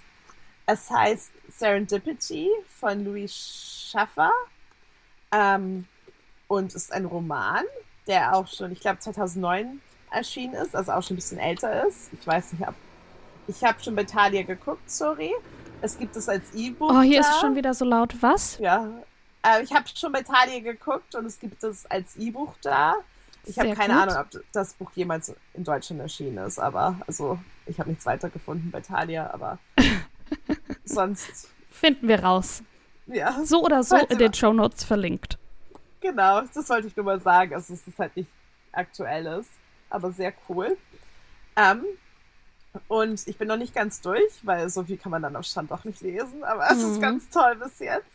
[0.67, 2.49] Es heißt Serendipity
[2.79, 3.35] von Louis
[3.91, 4.31] Schaffer
[5.33, 5.87] ähm,
[6.49, 7.65] und ist ein Roman,
[8.07, 12.11] der auch schon, ich glaube, 2009 erschienen ist, also auch schon ein bisschen älter ist.
[12.13, 12.75] Ich weiß nicht, ob
[13.49, 15.33] ich habe schon bei Thalia geguckt, sorry.
[15.83, 16.91] Es gibt es als E-Book.
[16.93, 17.35] Oh, hier ist da.
[17.35, 18.15] es schon wieder so laut.
[18.21, 18.59] Was?
[18.59, 18.89] Ja,
[19.45, 22.95] äh, ich habe schon bei Thalia geguckt und es gibt es als E-Buch da.
[23.45, 24.03] Ich habe keine gut.
[24.03, 28.31] Ahnung, ob das Buch jemals in Deutschland erschienen ist, aber also ich habe nichts weiter
[28.31, 29.59] gefunden bei Thalia, aber
[30.85, 32.63] sonst, Finden wir raus.
[33.07, 35.39] ja, So oder so in den Shownotes verlinkt.
[36.01, 38.31] genau, das wollte ich nur mal sagen, also es halt nicht
[38.71, 39.51] aktuell ist,
[39.91, 40.77] aber sehr cool.
[41.57, 41.85] Ähm,
[42.89, 45.71] Und ich bin noch nicht ganz durch, weil so viel kann man dann am Stand
[45.73, 46.93] auch nicht lesen, aber es Mhm.
[46.93, 48.07] ist ganz toll bis jetzt.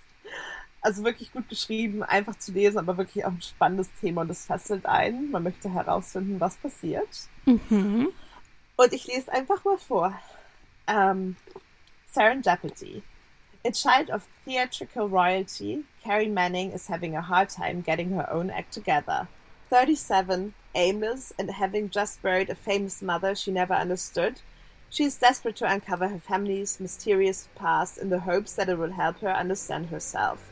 [0.81, 4.45] Also wirklich gut geschrieben, einfach zu lesen, aber wirklich auch ein spannendes Thema und es
[4.45, 5.31] fesselt ein.
[5.31, 7.07] Man möchte herausfinden, was passiert.
[7.45, 8.09] Mhm.
[8.75, 10.13] Und ich lese einfach mal vor.
[10.87, 11.35] Ähm,
[12.11, 13.03] Serendipity.
[13.65, 18.49] A child of theatrical royalty, Carrie Manning is having a hard time getting her own
[18.49, 19.27] act together.
[19.69, 24.41] 37, aimless, and having just buried a famous mother she never understood,
[24.89, 28.93] she is desperate to uncover her family's mysterious past in the hopes that it will
[28.93, 30.49] help her understand herself.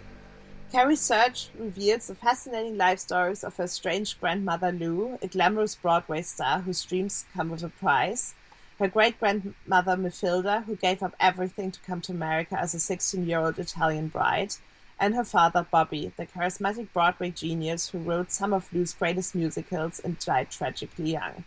[0.72, 6.22] Carrie's search reveals the fascinating life stories of her strange grandmother Lou, a glamorous Broadway
[6.22, 8.34] star whose dreams come with a price,
[8.80, 13.26] her great grandmother Mathilda, who gave up everything to come to America as a 16
[13.26, 14.56] year old Italian bride,
[15.00, 20.00] and her father Bobby, the charismatic Broadway genius who wrote some of Lou's greatest musicals
[20.00, 21.44] and died tragically young.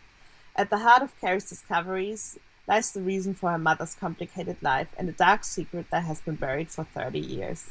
[0.57, 5.09] At the heart of Carrie's discoveries lies the reason for her mother's complicated life and
[5.09, 7.71] a dark secret that has been buried for 30 years.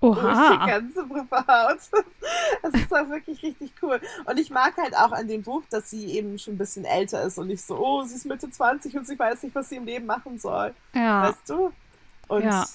[0.00, 0.66] durch die Oha.
[0.66, 1.78] ganze Haut.
[2.62, 4.00] Das ist auch wirklich richtig cool.
[4.24, 7.22] Und ich mag halt auch an dem Buch, dass sie eben schon ein bisschen älter
[7.22, 9.76] ist und nicht so, oh, sie ist Mitte 20 und sie weiß nicht, was sie
[9.76, 10.74] im Leben machen soll.
[10.94, 11.28] Ja.
[11.28, 11.72] Weißt du?
[12.28, 12.66] Und Ja.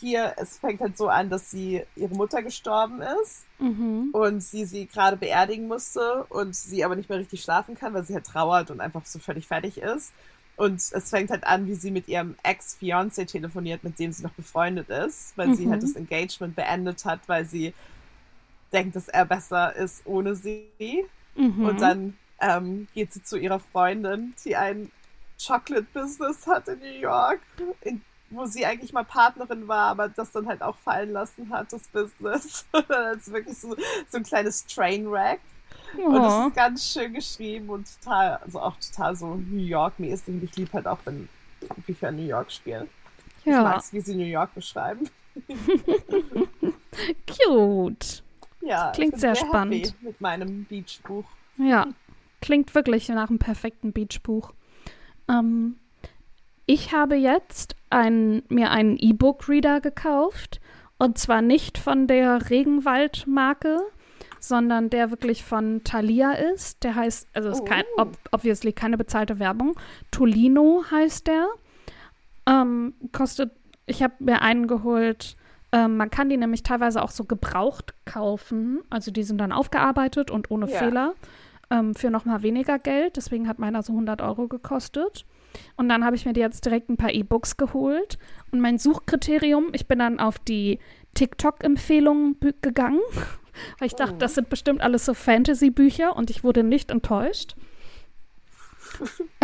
[0.00, 4.10] Hier, es fängt halt so an, dass sie, ihre Mutter gestorben ist Mhm.
[4.12, 8.04] und sie sie gerade beerdigen musste und sie aber nicht mehr richtig schlafen kann, weil
[8.04, 10.12] sie halt trauert und einfach so völlig fertig ist.
[10.56, 14.32] Und es fängt halt an, wie sie mit ihrem Ex-Fiancé telefoniert, mit dem sie noch
[14.32, 15.70] befreundet ist, weil sie Mhm.
[15.72, 17.74] halt das Engagement beendet hat, weil sie
[18.72, 21.04] denkt, dass er besser ist ohne sie.
[21.36, 21.64] Mhm.
[21.64, 24.90] Und dann ähm, geht sie zu ihrer Freundin, die ein
[25.44, 27.40] Chocolate-Business hat in New York,
[27.82, 31.72] in, wo sie eigentlich mal Partnerin war, aber das dann halt auch fallen lassen hat,
[31.72, 32.66] das Business.
[32.88, 33.76] Dann ist wirklich so,
[34.08, 35.40] so ein kleines Trainwreck.
[35.96, 40.28] Und das ist ganz schön geschrieben und total, also auch total so New York-mäßig.
[40.28, 41.28] Und ich liebe halt auch, wenn
[41.86, 42.88] Bücher in New York spielen.
[43.40, 45.08] Ich Ja, mag es, wie sie New York beschreiben.
[47.26, 48.22] cute.
[48.60, 50.02] Ja, Klingt ich bin sehr happy spannend.
[50.02, 51.24] mit meinem Beachbuch.
[51.58, 51.86] Ja,
[52.40, 54.52] klingt wirklich nach einem perfekten Beachbuch.
[55.28, 55.76] Ähm,
[56.66, 60.60] ich habe jetzt ein, mir einen E-Book-Reader gekauft.
[60.98, 63.80] Und zwar nicht von der Regenwald-Marke,
[64.40, 66.84] sondern der wirklich von Thalia ist.
[66.84, 68.02] Der heißt, also ist kein, Oh.
[68.02, 69.74] ob, obviously keine bezahlte Werbung.
[70.10, 71.46] Tolino heißt der.
[72.46, 73.52] Ähm, kostet,
[73.86, 75.36] ich habe mir einen geholt.
[75.72, 78.80] Ähm, man kann die nämlich teilweise auch so gebraucht kaufen.
[78.88, 80.78] Also die sind dann aufgearbeitet und ohne Ja.
[80.78, 81.14] Fehler
[81.70, 83.16] ähm, für noch mal weniger Geld.
[83.16, 85.26] Deswegen hat meiner so 100 Euro gekostet.
[85.76, 88.18] Und dann habe ich mir jetzt direkt ein paar E-Books geholt.
[88.50, 90.78] Und mein Suchkriterium, ich bin dann auf die
[91.14, 93.00] TikTok-Empfehlungen gegangen,
[93.78, 94.18] weil ich dachte, Oh.
[94.18, 97.54] das sind bestimmt alles so Fantasy-Bücher und ich wurde nicht enttäuscht.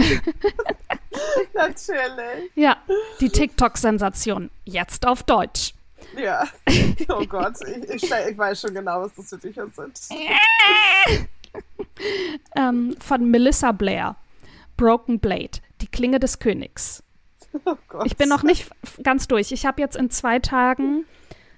[1.55, 2.51] Natürlich.
[2.55, 2.77] Ja,
[3.21, 4.51] die TikTok-Sensation.
[4.65, 5.75] Jetzt auf Deutsch.
[6.17, 6.45] Ja.
[7.09, 10.01] Oh Gott, ich, ich, ich weiß schon genau, was das für Bücher sind.
[12.57, 14.17] Ähm, von Melissa Blair.
[14.77, 15.59] Broken Blade.
[15.83, 17.03] Die Klinge des Königs.
[17.67, 17.77] Oh.
[18.05, 18.71] Ich bin noch nicht
[19.03, 19.53] ganz durch.
[19.53, 21.05] Ich habe jetzt in zwei Tagen,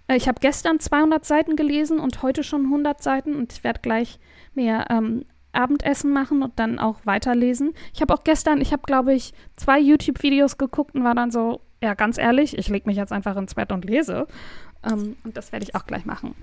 [0.09, 3.79] äh, ich habe gestern 200 Seiten gelesen und heute schon 100 Seiten und ich werde
[3.81, 4.19] gleich
[4.55, 7.75] mir ähm, Abendessen machen und dann auch weiterlesen.
[7.93, 11.61] Ich habe auch gestern, ich habe glaube ich zwei YouTube-Videos geguckt und war dann so,
[11.81, 14.27] ja ganz ehrlich, ich lege mich jetzt einfach ins Bett und lese.
[14.83, 16.35] Ähm, und das werde ich auch gleich machen.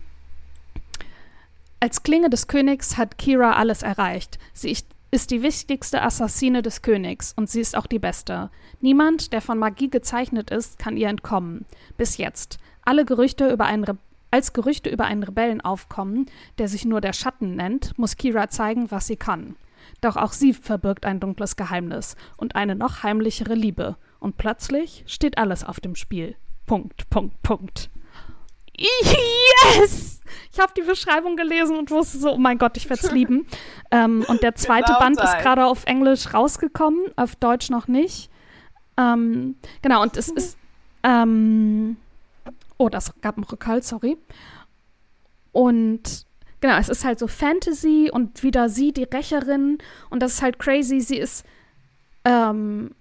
[1.81, 4.39] Als Klinge des Königs hat Kira alles erreicht.
[4.53, 8.49] Sie ist- ist die wichtigste Assassine des Königs und sie ist auch die beste.
[8.79, 11.65] Niemand, der von Magie gezeichnet ist, kann ihr entkommen.
[11.97, 12.59] Bis jetzt.
[12.83, 13.97] Alle Gerüchte über einen Re
[14.33, 18.89] als Gerüchte über einen Rebellen aufkommen, der sich nur der Schatten nennt, muss Kira zeigen,
[18.89, 19.57] was sie kann.
[19.99, 23.97] Doch auch sie verbirgt ein dunkles Geheimnis und eine noch heimlichere Liebe.
[24.21, 26.37] Und plötzlich steht alles auf dem Spiel.
[26.65, 27.89] Punkt, Punkt, Punkt.
[28.81, 30.19] Yes!
[30.53, 33.47] Ich habe die Beschreibung gelesen und wusste so, oh mein Gott, ich werde es lieben.
[33.91, 35.43] ähm, und der zweite Genau Band ist deins.
[35.43, 38.29] gerade auf Englisch rausgekommen, auf Deutsch noch nicht.
[38.97, 40.57] Ähm, genau, und es ist.
[41.03, 41.97] Ähm,
[42.77, 44.17] oh, das gab einen Rückhalt, sorry.
[45.51, 46.25] Und
[46.59, 49.77] genau, es ist halt so Fantasy und wieder sie, die Rächerin.
[50.09, 50.99] Und das ist halt crazy.
[50.99, 51.45] Sie ist.
[52.25, 52.91] Ähm,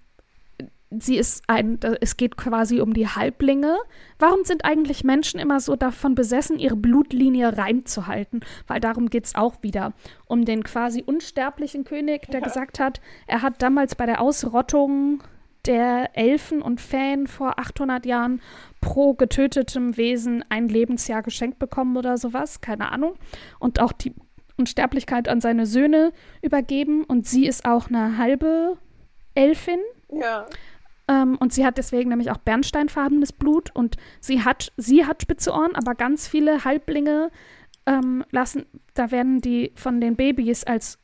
[0.99, 3.77] sie ist ein, es geht quasi um die Halblinge.
[4.19, 8.41] Warum sind eigentlich Menschen immer so davon besessen, ihre Blutlinie reinzuhalten?
[8.67, 9.93] Weil darum geht es auch wieder.
[10.27, 12.45] Um den quasi unsterblichen König, der Ja.
[12.45, 15.23] gesagt hat, er hat damals bei der Ausrottung
[15.65, 18.41] der Elfen und Feen vor 800 Jahren
[18.81, 23.13] pro getötetem Wesen ein Lebensjahr geschenkt bekommen oder sowas, keine Ahnung.
[23.59, 24.13] Und auch die
[24.57, 27.03] Unsterblichkeit an seine Söhne übergeben.
[27.03, 28.77] Und sie ist auch eine halbe
[29.35, 29.79] Elfin.
[30.11, 30.45] Ja.
[31.11, 35.51] Ähm, und sie hat deswegen nämlich auch bernsteinfarbenes Blut und sie hat, sie hat spitze
[35.51, 37.31] Ohren, aber ganz viele Halblinge
[37.85, 40.99] ähm, lassen, da werden die von den Babys als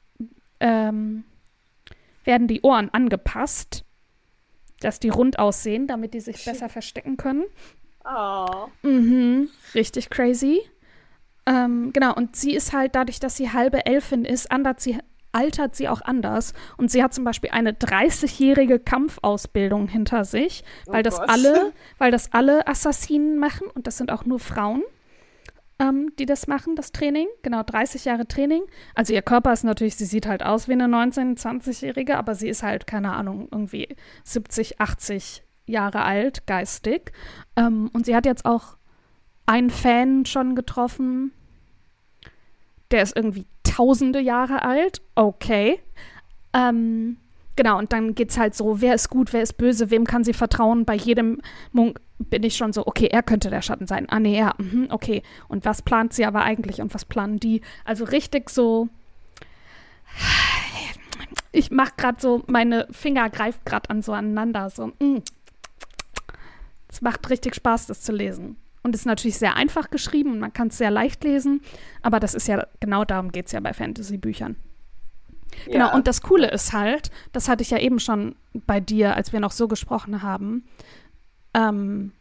[0.62, 1.26] ähm,
[2.24, 3.84] werden die Ohren angepasst,
[4.80, 7.43] dass die rund aussehen, damit die sich besser verstecken können.
[8.05, 8.68] Oh.
[8.84, 10.62] Mhm, richtig crazy.
[11.45, 14.99] Ähm, genau, und sie ist halt dadurch, dass sie halbe Elfin ist, andert sie,
[15.32, 16.53] altert sie auch anders.
[16.78, 21.30] Und sie hat zum Beispiel eine 30-jährige Kampfausbildung hinter sich, weil Oh das Gott.
[21.30, 24.84] alle, weil das alle Assassinen machen und das sind auch nur Frauen,
[25.80, 27.28] ähm, die das machen, das Training.
[27.43, 28.63] Genau, 30 Jahre Training.
[28.95, 32.49] Also ihr Körper ist natürlich, sie sieht halt aus wie eine 19-, 20-Jährige, aber sie
[32.49, 37.11] ist halt, keine Ahnung, irgendwie 70, 80 Jahre alt, geistig.
[37.55, 38.78] Ähm, und sie hat jetzt auch
[39.45, 41.32] einen Fan schon getroffen.
[42.92, 45.02] Der ist irgendwie tausende Jahre alt.
[45.16, 45.80] Okay.
[46.54, 47.18] Ähm,
[47.56, 50.34] genau, und dann geht's halt so, wer ist gut, wer ist böse, wem kann sie
[50.34, 50.86] vertrauen.
[50.86, 54.08] Bei jedem Munk bin ich schon so, okay, er könnte der Schatten sein.
[54.10, 55.22] Ah, nee, ja, mhm, okay.
[55.48, 57.62] Und was plant sie aber eigentlich und was planen die?
[57.86, 58.90] Also richtig so.
[61.52, 64.70] Ich mach grad so, meine Finger greift grad an so aneinander.
[64.70, 65.22] So, mm.
[66.90, 68.58] Es macht richtig Spaß, das zu lesen.
[68.84, 71.61] Und ist natürlich sehr einfach geschrieben und man kann es sehr leicht lesen.
[72.01, 74.55] Aber das ist ja, genau darum geht es ja bei Fantasy-Büchern.
[75.65, 75.93] Genau, Ja.
[75.95, 79.39] und das Coole ist halt, das hatte ich ja eben schon bei dir, als wir
[79.39, 80.65] noch so gesprochen haben,
[81.53, 82.11] ähm,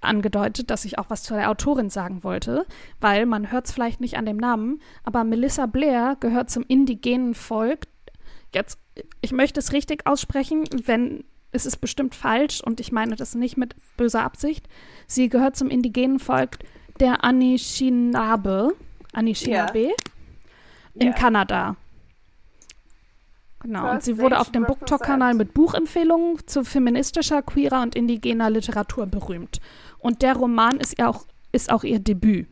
[0.00, 2.66] angedeutet, dass ich auch was zu der Autorin sagen wollte,
[3.00, 7.34] weil man hört es vielleicht nicht an dem Namen, aber Melissa Blair gehört zum indigenen
[7.34, 7.86] Volk.
[8.52, 8.78] Jetzt,
[9.22, 11.24] ich möchte es richtig aussprechen, wenn
[11.54, 14.68] es ist bestimmt falsch und ich meine das nicht mit böser Absicht.
[15.06, 16.58] Sie gehört zum indigenen Volk
[17.00, 18.74] der Anishinaabe,
[19.12, 19.92] Anishinaabe
[20.94, 21.12] in Ja.
[21.12, 21.76] Kanada.
[23.62, 29.06] Genau, und sie wurde auf dem BookTok-Kanal mit Buchempfehlungen zu feministischer, queerer und indigener Literatur
[29.06, 29.58] berühmt.
[29.98, 32.46] Und der Roman ist, ihr auch, ist auch ihr Debüt.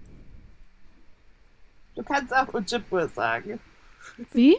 [1.95, 3.61] Du kannst auch Ojibwe sagen.
[4.33, 4.57] Wie?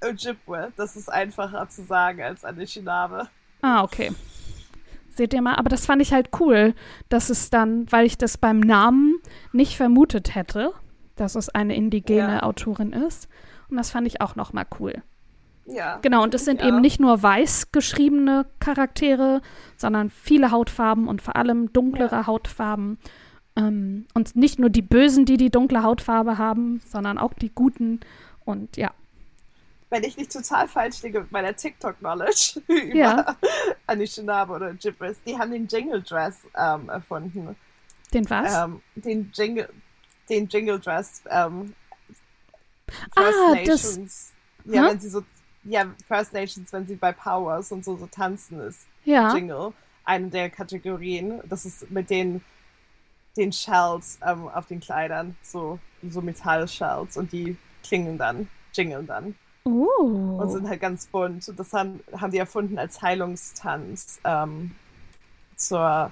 [0.00, 3.28] Ojibwe, das ist einfacher zu sagen als Anishinaabe.
[3.62, 4.12] Ah, okay.
[5.10, 6.74] Seht ihr mal, aber das fand ich halt cool,
[7.08, 9.16] dass es dann, weil ich das beim Namen
[9.52, 10.72] nicht vermutet hätte,
[11.16, 12.42] dass es eine indigene Ja.
[12.44, 13.28] Autorin ist.
[13.68, 15.02] Und das fand ich auch noch mal cool.
[15.66, 15.98] Ja.
[16.02, 16.68] Genau, und es sind Ja.
[16.68, 19.42] eben nicht nur weiß geschriebene Charaktere,
[19.76, 22.26] sondern viele Hautfarben und vor allem dunklere Ja.
[22.26, 22.98] Hautfarben.
[23.56, 28.00] Ähm, und nicht nur die Bösen, die die dunkle Hautfarbe haben, sondern auch die Guten.
[28.44, 28.92] Und ja,
[29.90, 33.36] Wenn ich nicht total falsch liege mit meiner TikTok-Knowledge über Ja.
[33.86, 37.56] Anishinaabe oder Ojibwe, die haben den Jingle Dress ähm, erfunden.
[38.12, 38.54] den was?
[38.64, 39.68] Ähm, den Jingle,
[40.28, 41.22] den Jingle Dress.
[41.30, 41.74] Ähm,
[43.16, 43.66] First Ah, das-
[43.96, 44.32] Nations.
[44.64, 44.90] Ja, Hä?
[44.90, 45.22] wenn sie so,
[45.64, 49.34] ja, First Nations, wenn sie bei Powers und so, so tanzen, ist ja.
[49.34, 49.72] Jingle
[50.04, 51.40] eine der Kategorien.
[51.48, 52.42] Das ist mit den,
[53.38, 59.34] den Shells ähm, auf den Kleidern, so, so Metall-Shells und die klingen dann, jingeln dann
[59.68, 60.40] Uh.
[60.40, 61.48] und sind halt ganz bunt.
[61.48, 64.72] Und das haben, haben die erfunden als Heilungstanz ähm,
[65.56, 66.10] zur,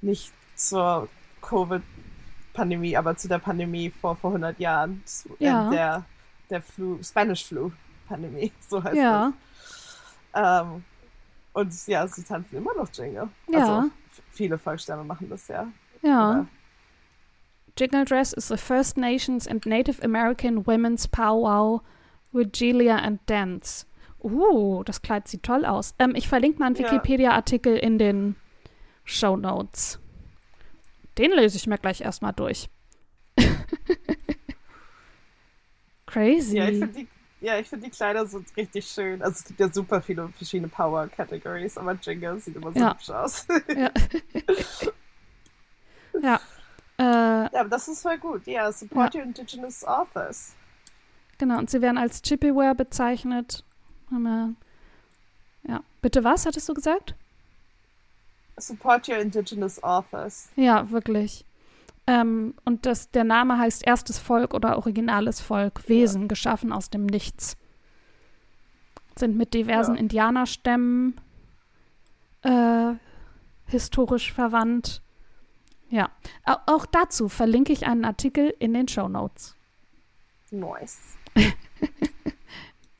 [0.00, 1.08] nicht zur
[1.42, 5.02] Covid-Pandemie, aber zu der Pandemie vor, vor 100 Jahren.
[5.04, 5.70] Zu, äh, Ja.
[5.70, 6.04] der,
[6.50, 9.32] der Flu, Spanish Flu-Pandemie, so heißt ja,
[10.32, 10.64] das.
[10.64, 10.84] Ähm,
[11.52, 13.28] und ja, sie tanzen immer noch Jingle.
[13.48, 13.58] Ja.
[13.58, 13.90] Also
[14.30, 15.68] viele Volksstämme machen das ja.
[16.02, 16.30] ja.
[16.30, 16.46] Oder?
[17.76, 21.82] Jingle Dress is the First Nations and Native American Women's Powwow
[22.34, 23.86] Regalia and Dance.
[24.22, 25.94] Uh, das Kleid sieht toll aus.
[25.98, 26.90] Ähm, ich verlinke mal einen Ja.
[26.90, 28.36] Wikipedia-Artikel in den
[29.04, 30.00] Show Notes.
[31.18, 32.68] Den lese ich mir gleich erstmal durch.
[36.06, 36.56] Crazy.
[36.56, 37.08] Ja, ich finde die,
[37.40, 39.20] ja, find die Kleider so richtig schön.
[39.22, 42.92] Also es gibt ja super viele verschiedene Power-Categories, aber Jingle sieht immer so Ja.
[42.94, 43.46] hübsch aus.
[43.76, 43.90] ja.
[46.22, 46.40] ja.
[46.98, 47.02] Äh,
[47.52, 48.46] Ja, aber das ist voll gut.
[48.46, 50.54] Ja, support your indigenous authors.
[51.38, 53.64] Genau, und sie werden als Chippyware bezeichnet.
[55.68, 55.82] Ja.
[56.02, 57.14] Bitte was, hattest du gesagt?
[58.56, 60.48] Support your indigenous authors.
[60.56, 61.44] Ja, wirklich.
[62.06, 67.06] Ähm, und das, der Name heißt erstes Volk oder originales Volk, Wesen, geschaffen aus dem
[67.06, 67.56] Nichts.
[69.16, 70.00] Sind mit diversen Ja.
[70.00, 71.14] Indianerstämmen
[72.42, 72.92] äh,
[73.66, 75.00] historisch verwandt.
[75.88, 76.10] Ja,
[76.44, 79.56] Au- auch dazu verlinke ich einen Artikel in den Show Notes.
[80.50, 80.98] Nice.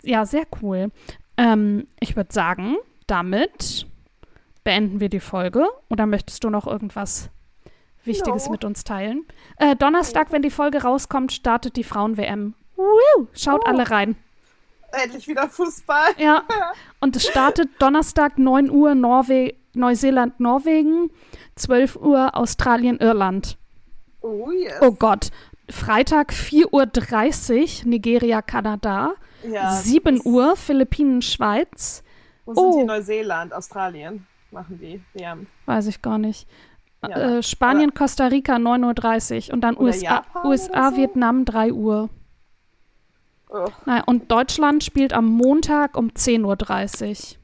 [0.03, 0.91] Ja, sehr cool.
[1.39, 2.77] Ähm, ich würde sagen,
[3.07, 3.87] damit
[4.63, 5.67] beenden wir die Folge.
[5.89, 7.31] Oder möchtest du noch irgendwas
[8.05, 8.53] Wichtiges No.
[8.53, 9.25] mit uns teilen?
[9.57, 12.55] Äh, Donnerstag, wenn die Folge rauskommt, startet die Frauen-WM.
[13.35, 13.69] Schaut Oh.
[13.69, 14.17] alle rein.
[14.93, 16.09] Endlich wieder Fußball.
[16.19, 16.43] Ja.
[17.01, 21.11] Und es startet Donnerstag 9 Uhr Norwe Neuseeland, Norwegen,
[21.57, 23.57] 12 Uhr Australien, Irland.
[24.21, 24.75] Oh yes.
[24.83, 25.31] Oh Gott.
[25.71, 29.15] Freitag 4.30 Uhr Nigeria, Kanada.
[29.51, 32.03] ja, 7 das- Uhr Philippinen, Schweiz.
[32.45, 32.79] Wo sind Oh.
[32.81, 32.85] die?
[32.85, 35.47] Neuseeland, Australien machen die WM.
[35.67, 36.47] Weiß ich gar nicht.
[37.03, 37.09] Ja,
[37.39, 40.97] äh, Spanien, Costa Rica 9.30 Uhr und dann Oder USA, USA oder so?
[40.97, 42.09] Vietnam 3 Uhr.
[43.51, 47.39] Oh, Naja, und Deutschland spielt am Montag um 10.30 Uhr.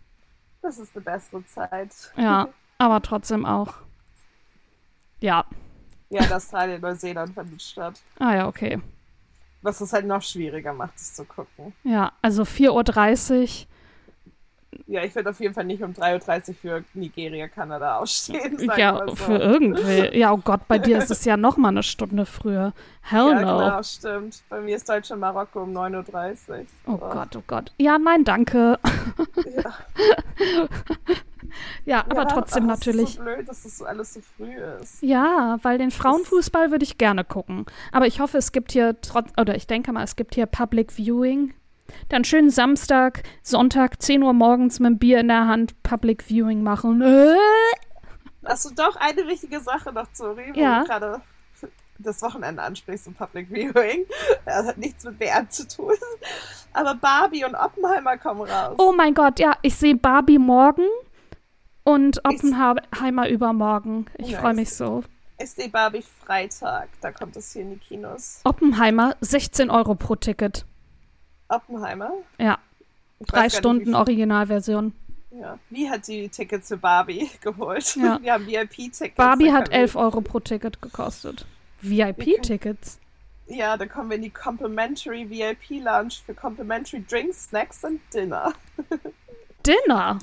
[0.63, 1.91] das ist die bessere Zeit.
[2.17, 2.49] Ja,
[2.79, 3.75] aber trotzdem auch.
[5.21, 5.45] Ja.
[6.11, 8.01] Ja, in Australien, Neuseeland findet statt.
[8.19, 8.81] Ah ja, okay.
[9.63, 11.73] Was es halt noch schwieriger macht, es zu gucken.
[11.85, 13.67] Ja, also 4.30
[14.87, 19.03] Ja, ich werde auf jeden Fall nicht um 3.30 Uhr für Nigeria, Kanada wir Ja,
[19.07, 19.15] so.
[19.17, 20.17] für irgendwie.
[20.17, 22.73] Ja, oh Gott, bei dir ist es ja noch mal eine Stunde früher.
[23.03, 23.59] Hell Ja, no.
[23.59, 24.43] genau, stimmt.
[24.49, 26.67] Bei mir ist Deutschland Marokko um 9.30 Uhr.
[26.87, 27.73] Oh Gott, oh Gott.
[27.79, 28.79] Ja, nein, danke.
[29.57, 29.75] Ja.
[31.85, 33.09] Ja, aber Ja, trotzdem ach, Es natürlich.
[33.11, 35.03] ist so blöd, dass das so alles so früh ist.
[35.03, 37.67] Ja, weil den Frauenfußball würde ich gerne gucken.
[37.93, 40.93] Aber ich hoffe, es gibt hier trotz, oder ich denke mal, es gibt hier Public
[40.93, 41.53] Viewing.
[42.09, 46.63] Dann schön Samstag, Sonntag, 10 Uhr morgens mit dem Bier in der Hand Public Viewing
[46.63, 47.03] machen.
[47.03, 47.35] Äh?
[48.45, 50.81] Hast du doch eine wichtige Sache noch, Zori, wo Ja.
[50.81, 51.21] du gerade
[51.99, 54.07] das Wochenende ansprichst im Public Viewing.
[54.47, 55.93] Das hat nichts mit WM zu tun.
[56.73, 58.77] Aber Barbie und Oppenheimer kommen raus.
[58.79, 60.87] Oh mein Gott, ja, ich sehe Barbie morgen
[61.85, 64.07] und Oppenheimer übermorgen.
[64.17, 64.41] Ich Nice.
[64.41, 65.03] freue mich so.
[65.39, 66.89] Ich sehe Barbie Freitag.
[67.01, 68.41] Da kommt es hier in die Kinos.
[68.45, 70.65] Oppenheimer, 16 Euro pro Ticket.
[71.51, 72.11] Oppenheimer?
[72.39, 72.59] Ja,
[73.19, 74.93] Ich drei nicht, Stunden wie, Originalversion.
[75.31, 75.59] ja.
[75.71, 77.97] wie hat die Tickets für Barbie geholt?
[77.97, 78.19] Ja.
[78.23, 79.15] Wir haben VIP-Tickets.
[79.17, 81.45] Barbie hat können wir- 11 Euro pro Ticket gekostet.
[81.83, 82.99] VIP-Tickets.
[83.47, 88.53] Ja, da kommen wir in die Complimentary VIP Lounge für Complimentary Drinks, Snacks und Dinner.
[89.67, 90.19] Dinner.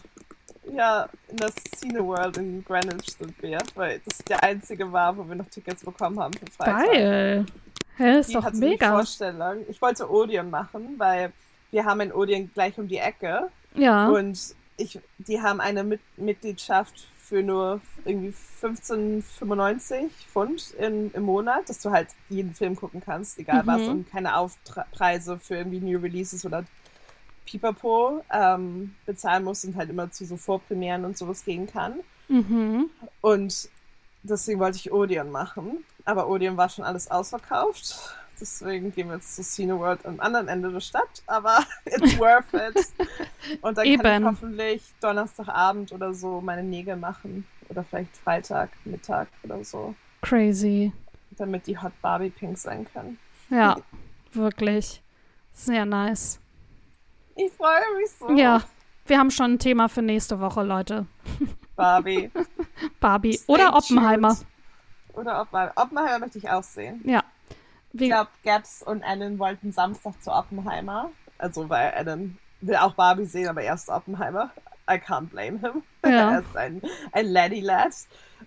[0.73, 5.35] Ja, in der Cineworld in Greenwich sind wir, weil das der einzige war, wo wir
[5.35, 6.85] noch Tickets bekommen haben für Freitag.
[6.91, 7.45] Geil.
[7.97, 8.91] Hä, ist Die doch mega.
[8.91, 9.65] Vorstellung.
[9.69, 11.31] Ich wollte Odeon machen, weil
[11.71, 14.09] wir haben in Odeon gleich um die Ecke Ja.
[14.09, 21.67] und ich, die haben eine Mit Mitgliedschaft für nur irgendwie 15,95 Pfund in, im Monat,
[21.67, 23.87] dass du halt jeden Film gucken kannst, egal was, Mhm.
[23.89, 26.63] und keine Aufpreise für irgendwie New Releases oder
[27.45, 31.95] Pipapo ähm, bezahlen musst und halt immer zu so Vorpremieren und sowas gehen kann.
[32.27, 32.89] Mhm.
[33.21, 33.69] Und
[34.23, 35.83] deswegen wollte ich Odeon machen.
[36.07, 38.15] Aber Odeon war schon alles ausverkauft.
[38.39, 41.21] Deswegen gehen wir jetzt zu Cineworld am anderen Ende der Stadt.
[41.25, 42.77] Aber it's worth it.
[43.61, 44.21] Und dann kann Eben.
[44.21, 47.45] ich hoffentlich Donnerstagabend oder so meine Nägel machen.
[47.67, 49.95] Oder vielleicht Freitag, Mittag oder so.
[50.21, 50.93] Crazy.
[51.31, 53.19] Damit die Hot Barbie Pink sein können.
[53.49, 53.75] Ja,
[54.31, 55.03] wirklich.
[55.51, 56.39] Sehr nice.
[57.35, 58.31] Ich freue mich so.
[58.31, 58.63] Ja,
[59.07, 61.05] wir haben schon ein Thema für nächste Woche, Leute.
[61.75, 62.31] Barbie.
[63.01, 64.35] Barbie Stay oder Oppenheimer.
[64.35, 64.47] tuned.
[65.17, 65.71] Oder Oppenheimer.
[65.75, 67.01] Oppenheimer möchte ich auch sehen.
[67.05, 67.23] Ja.
[67.93, 71.09] Ich Wie, glaube, Gabs und Alan wollten Samstag zu Oppenheimer.
[71.37, 74.51] Also, weil Alan will auch Barbie sehen, aber erst Oppenheimer.
[74.89, 75.83] I can't blame him.
[76.05, 76.31] Ja.
[76.31, 77.93] er ist ein, ein Laddie-Lad.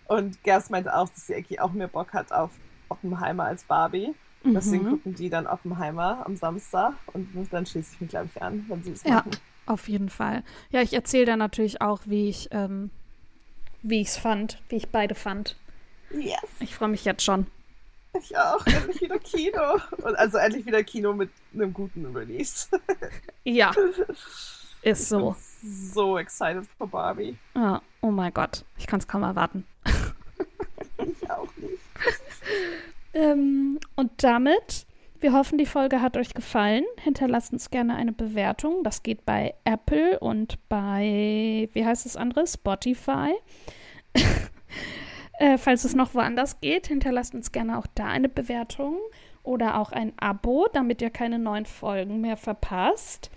[0.06, 2.50] Und Gabs meinte auch, dass eigentlich auch mehr Bock hat auf
[2.88, 4.14] Oppenheimer als Barbie.
[4.42, 4.90] Deswegen mhm.
[4.92, 6.94] gucken die dann Oppenheimer am Samstag.
[7.12, 9.16] Und dann schließe ich mich, glaube ich, an, wenn sie es Ja.
[9.16, 9.32] machen.
[9.66, 10.42] Auf jeden Fall.
[10.70, 12.90] Ja, ich erzähle dann natürlich auch, wie ich ähm,
[13.82, 15.56] wie ich es fand, wie ich beide fand.
[16.12, 17.46] Yes, Ich freue mich jetzt schon.
[18.18, 18.64] ich auch.
[18.66, 19.74] Endlich wieder Kino.
[19.98, 22.66] Und also endlich wieder Kino mit einem guten Release.
[23.44, 23.72] Ja.
[24.82, 25.36] Ist so.
[25.62, 27.36] So excited for Barbie.
[27.54, 27.82] Ja.
[28.00, 28.64] Oh mein Gott.
[28.78, 29.66] Ich kann es kaum erwarten.
[30.98, 31.82] Ich auch nicht.
[33.12, 34.86] Ähm, und damit,
[35.20, 36.84] wir hoffen, die Folge hat euch gefallen.
[37.02, 38.82] Hinterlasst uns gerne eine Bewertung.
[38.84, 42.46] Das geht bei Apple und bei, wie heißt das andere?
[42.46, 43.34] Spotify.
[45.40, 48.96] äh, falls es noch woanders geht, hinterlasst uns gerne auch da eine Bewertung
[49.42, 53.30] oder auch ein Abo, damit ihr keine neuen Folgen mehr verpasst.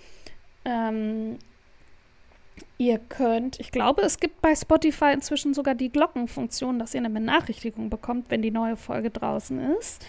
[0.65, 1.39] Ähm,
[2.77, 7.09] Ihr könnt, ich glaube, es gibt bei Spotify inzwischen sogar die Glockenfunktion, dass ihr eine
[7.09, 10.05] Benachrichtigung bekommt, wenn die neue Folge draußen ist.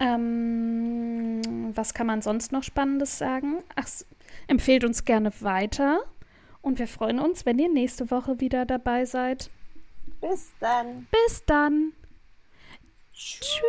[0.00, 1.40] Ähm,
[1.74, 3.62] was kann man sonst noch Spannendes sagen?
[3.76, 3.86] Ach,
[4.48, 6.00] empfehlt uns gerne weiter.
[6.60, 9.50] Und wir freuen uns, wenn ihr nächste Woche wieder dabei seid.
[10.22, 11.08] Bis dann.
[11.10, 11.92] Bis dann.
[13.12, 13.62] Tschüss.